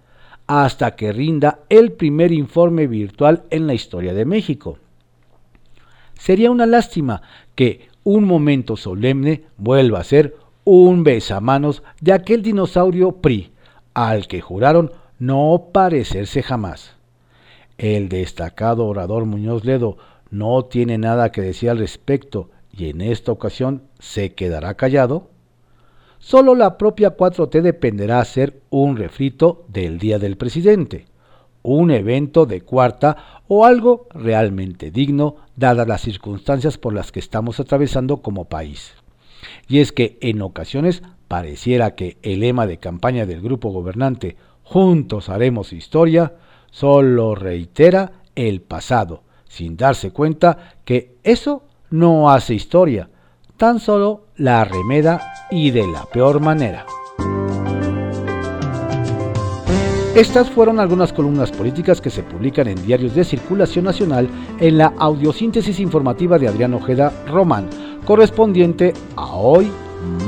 hasta 0.45 0.95
que 0.95 1.11
rinda 1.13 1.61
el 1.69 1.93
primer 1.93 2.31
informe 2.31 2.85
virtual 2.85 3.41
en 3.49 3.65
la 3.65 3.73
historia 3.73 4.13
de 4.13 4.25
México. 4.25 4.77
Sería 6.13 6.51
una 6.51 6.67
lástima 6.67 7.23
que 7.55 7.87
un 8.03 8.25
momento 8.25 8.77
solemne 8.77 9.45
vuelva 9.57 10.01
a 10.01 10.03
ser 10.03 10.37
un 10.63 11.03
besamanos 11.03 11.81
de 12.01 12.13
aquel 12.13 12.43
dinosaurio 12.43 13.13
PRI, 13.13 13.51
al 13.95 14.27
que 14.27 14.41
juraron 14.41 14.91
no 15.19 15.69
parecerse 15.73 16.41
jamás. 16.41 16.95
El 17.77 18.09
destacado 18.09 18.85
orador 18.87 19.25
Muñoz 19.25 19.63
Ledo 19.65 19.97
no 20.31 20.65
tiene 20.65 20.97
nada 20.97 21.31
que 21.31 21.41
decir 21.41 21.69
al 21.69 21.77
respecto 21.77 22.49
y 22.71 22.89
en 22.89 23.01
esta 23.01 23.31
ocasión 23.31 23.83
se 23.99 24.33
quedará 24.33 24.75
callado. 24.75 25.29
Solo 26.19 26.55
la 26.55 26.77
propia 26.77 27.15
4T 27.15 27.61
dependerá 27.61 28.23
ser 28.25 28.61
un 28.69 28.97
refrito 28.97 29.65
del 29.67 29.99
Día 29.99 30.19
del 30.19 30.37
Presidente, 30.37 31.05
un 31.61 31.91
evento 31.91 32.45
de 32.45 32.61
cuarta 32.61 33.41
o 33.47 33.65
algo 33.65 34.07
realmente 34.13 34.91
digno 34.91 35.37
dadas 35.55 35.87
las 35.87 36.01
circunstancias 36.01 36.77
por 36.77 36.93
las 36.93 37.11
que 37.11 37.19
estamos 37.19 37.59
atravesando 37.59 38.17
como 38.17 38.45
país. 38.45 38.93
Y 39.67 39.79
es 39.79 39.91
que 39.91 40.17
en 40.21 40.41
ocasiones 40.41 41.01
pareciera 41.27 41.95
que 41.95 42.17
el 42.21 42.41
lema 42.41 42.67
de 42.67 42.77
campaña 42.77 43.25
del 43.25 43.41
grupo 43.41 43.69
gobernante 43.69 44.35
Juntos 44.69 45.29
haremos 45.29 45.73
historia 45.73 46.31
solo 46.69 47.33
reitera 47.33 48.11
el 48.35 48.61
pasado, 48.61 49.23
sin 49.47 49.75
darse 49.75 50.11
cuenta 50.11 50.75
que 50.85 51.17
eso 51.23 51.63
no 51.89 52.29
hace 52.29 52.53
historia, 52.53 53.09
tan 53.57 53.79
solo 53.79 54.27
la 54.35 54.63
remeda 54.65 55.47
y 55.49 55.71
de 55.71 55.87
la 55.87 56.05
peor 56.05 56.39
manera. 56.39 56.85
Estas 60.15 60.51
fueron 60.51 60.79
algunas 60.79 61.13
columnas 61.13 61.51
políticas 61.51 61.99
que 61.99 62.11
se 62.11 62.21
publican 62.21 62.67
en 62.67 62.85
diarios 62.85 63.15
de 63.15 63.23
circulación 63.23 63.85
nacional 63.85 64.29
en 64.59 64.77
la 64.77 64.93
audiosíntesis 64.99 65.79
informativa 65.79 66.37
de 66.37 66.47
Adrián 66.47 66.75
Ojeda 66.75 67.11
Román, 67.25 67.71
correspondiente 68.05 68.93
a 69.15 69.33
hoy, 69.33 69.71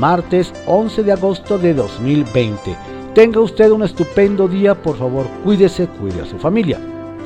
martes 0.00 0.52
11 0.66 1.04
de 1.04 1.12
agosto 1.12 1.58
de 1.58 1.74
2020. 1.74 3.01
Tenga 3.14 3.40
usted 3.40 3.70
un 3.70 3.82
estupendo 3.82 4.48
día, 4.48 4.74
por 4.74 4.96
favor, 4.96 5.26
cuídese, 5.44 5.86
cuide 5.86 6.22
a 6.22 6.24
su 6.24 6.38
familia. 6.38 6.80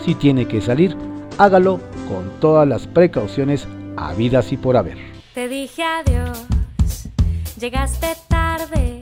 Si 0.05 0.17
tiene 0.17 0.49
que 0.49 0.61
salir, 0.61 0.97
hágalo 1.39 1.79
con 2.09 2.41
todas 2.41 2.67
las 2.67 2.89
precauciones 2.89 3.69
habidas 3.97 4.51
y 4.51 4.57
por 4.57 4.77
haber. 4.77 4.99
Te 5.33 5.47
dije 5.47 5.85
adiós, 5.85 6.45
llegaste 7.61 8.09
tarde 8.27 9.01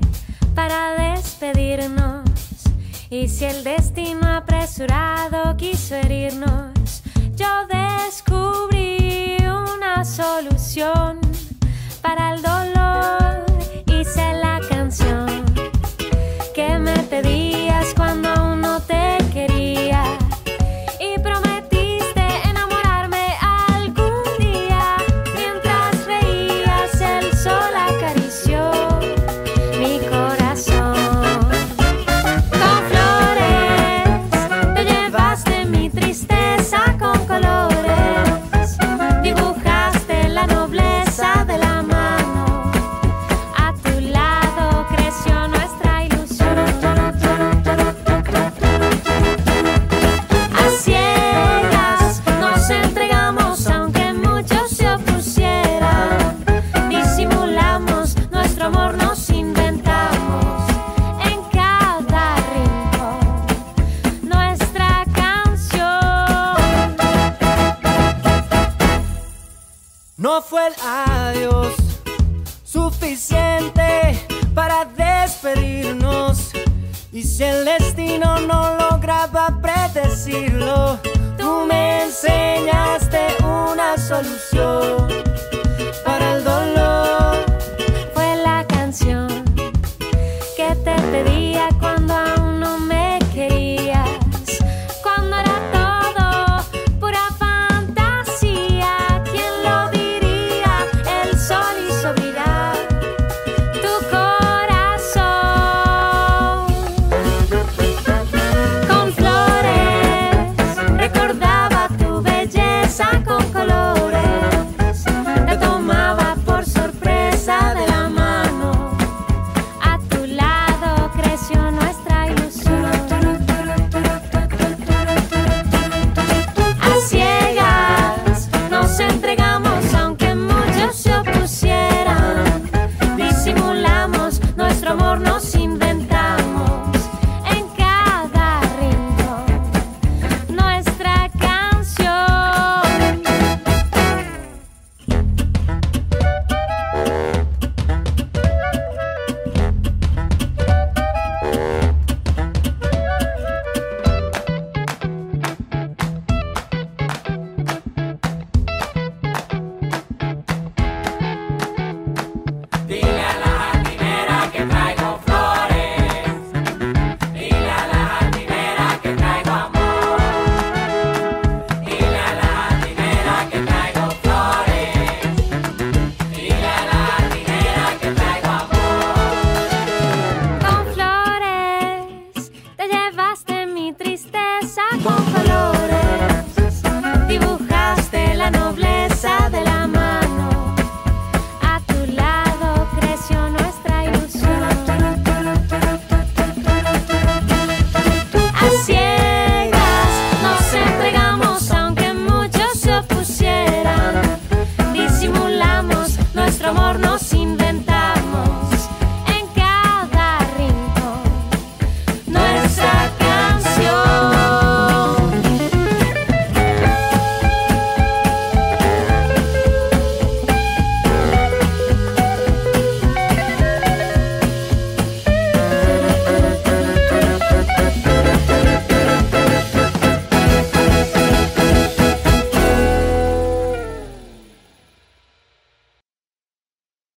para 0.55 1.14
despedirnos 1.14 2.23
y 3.09 3.29
si 3.29 3.47
el 3.47 3.64
destino 3.64 4.29
apresurado 4.29 5.57
quiso 5.57 5.94
herirnos, 5.94 7.03
yo 7.35 7.49
descubrí 7.66 9.38
una 9.40 10.05
solución 10.05 11.18
para 12.03 12.35
el 12.35 12.42
dolor. 12.42 13.47
Hice 13.87 14.35
la 14.35 14.61
canción 14.68 15.34
pedías 17.22 17.94
cuando 17.94 18.29
aún 18.29 18.61
no 18.61 18.81
te 18.81 19.18
quería. 19.33 20.03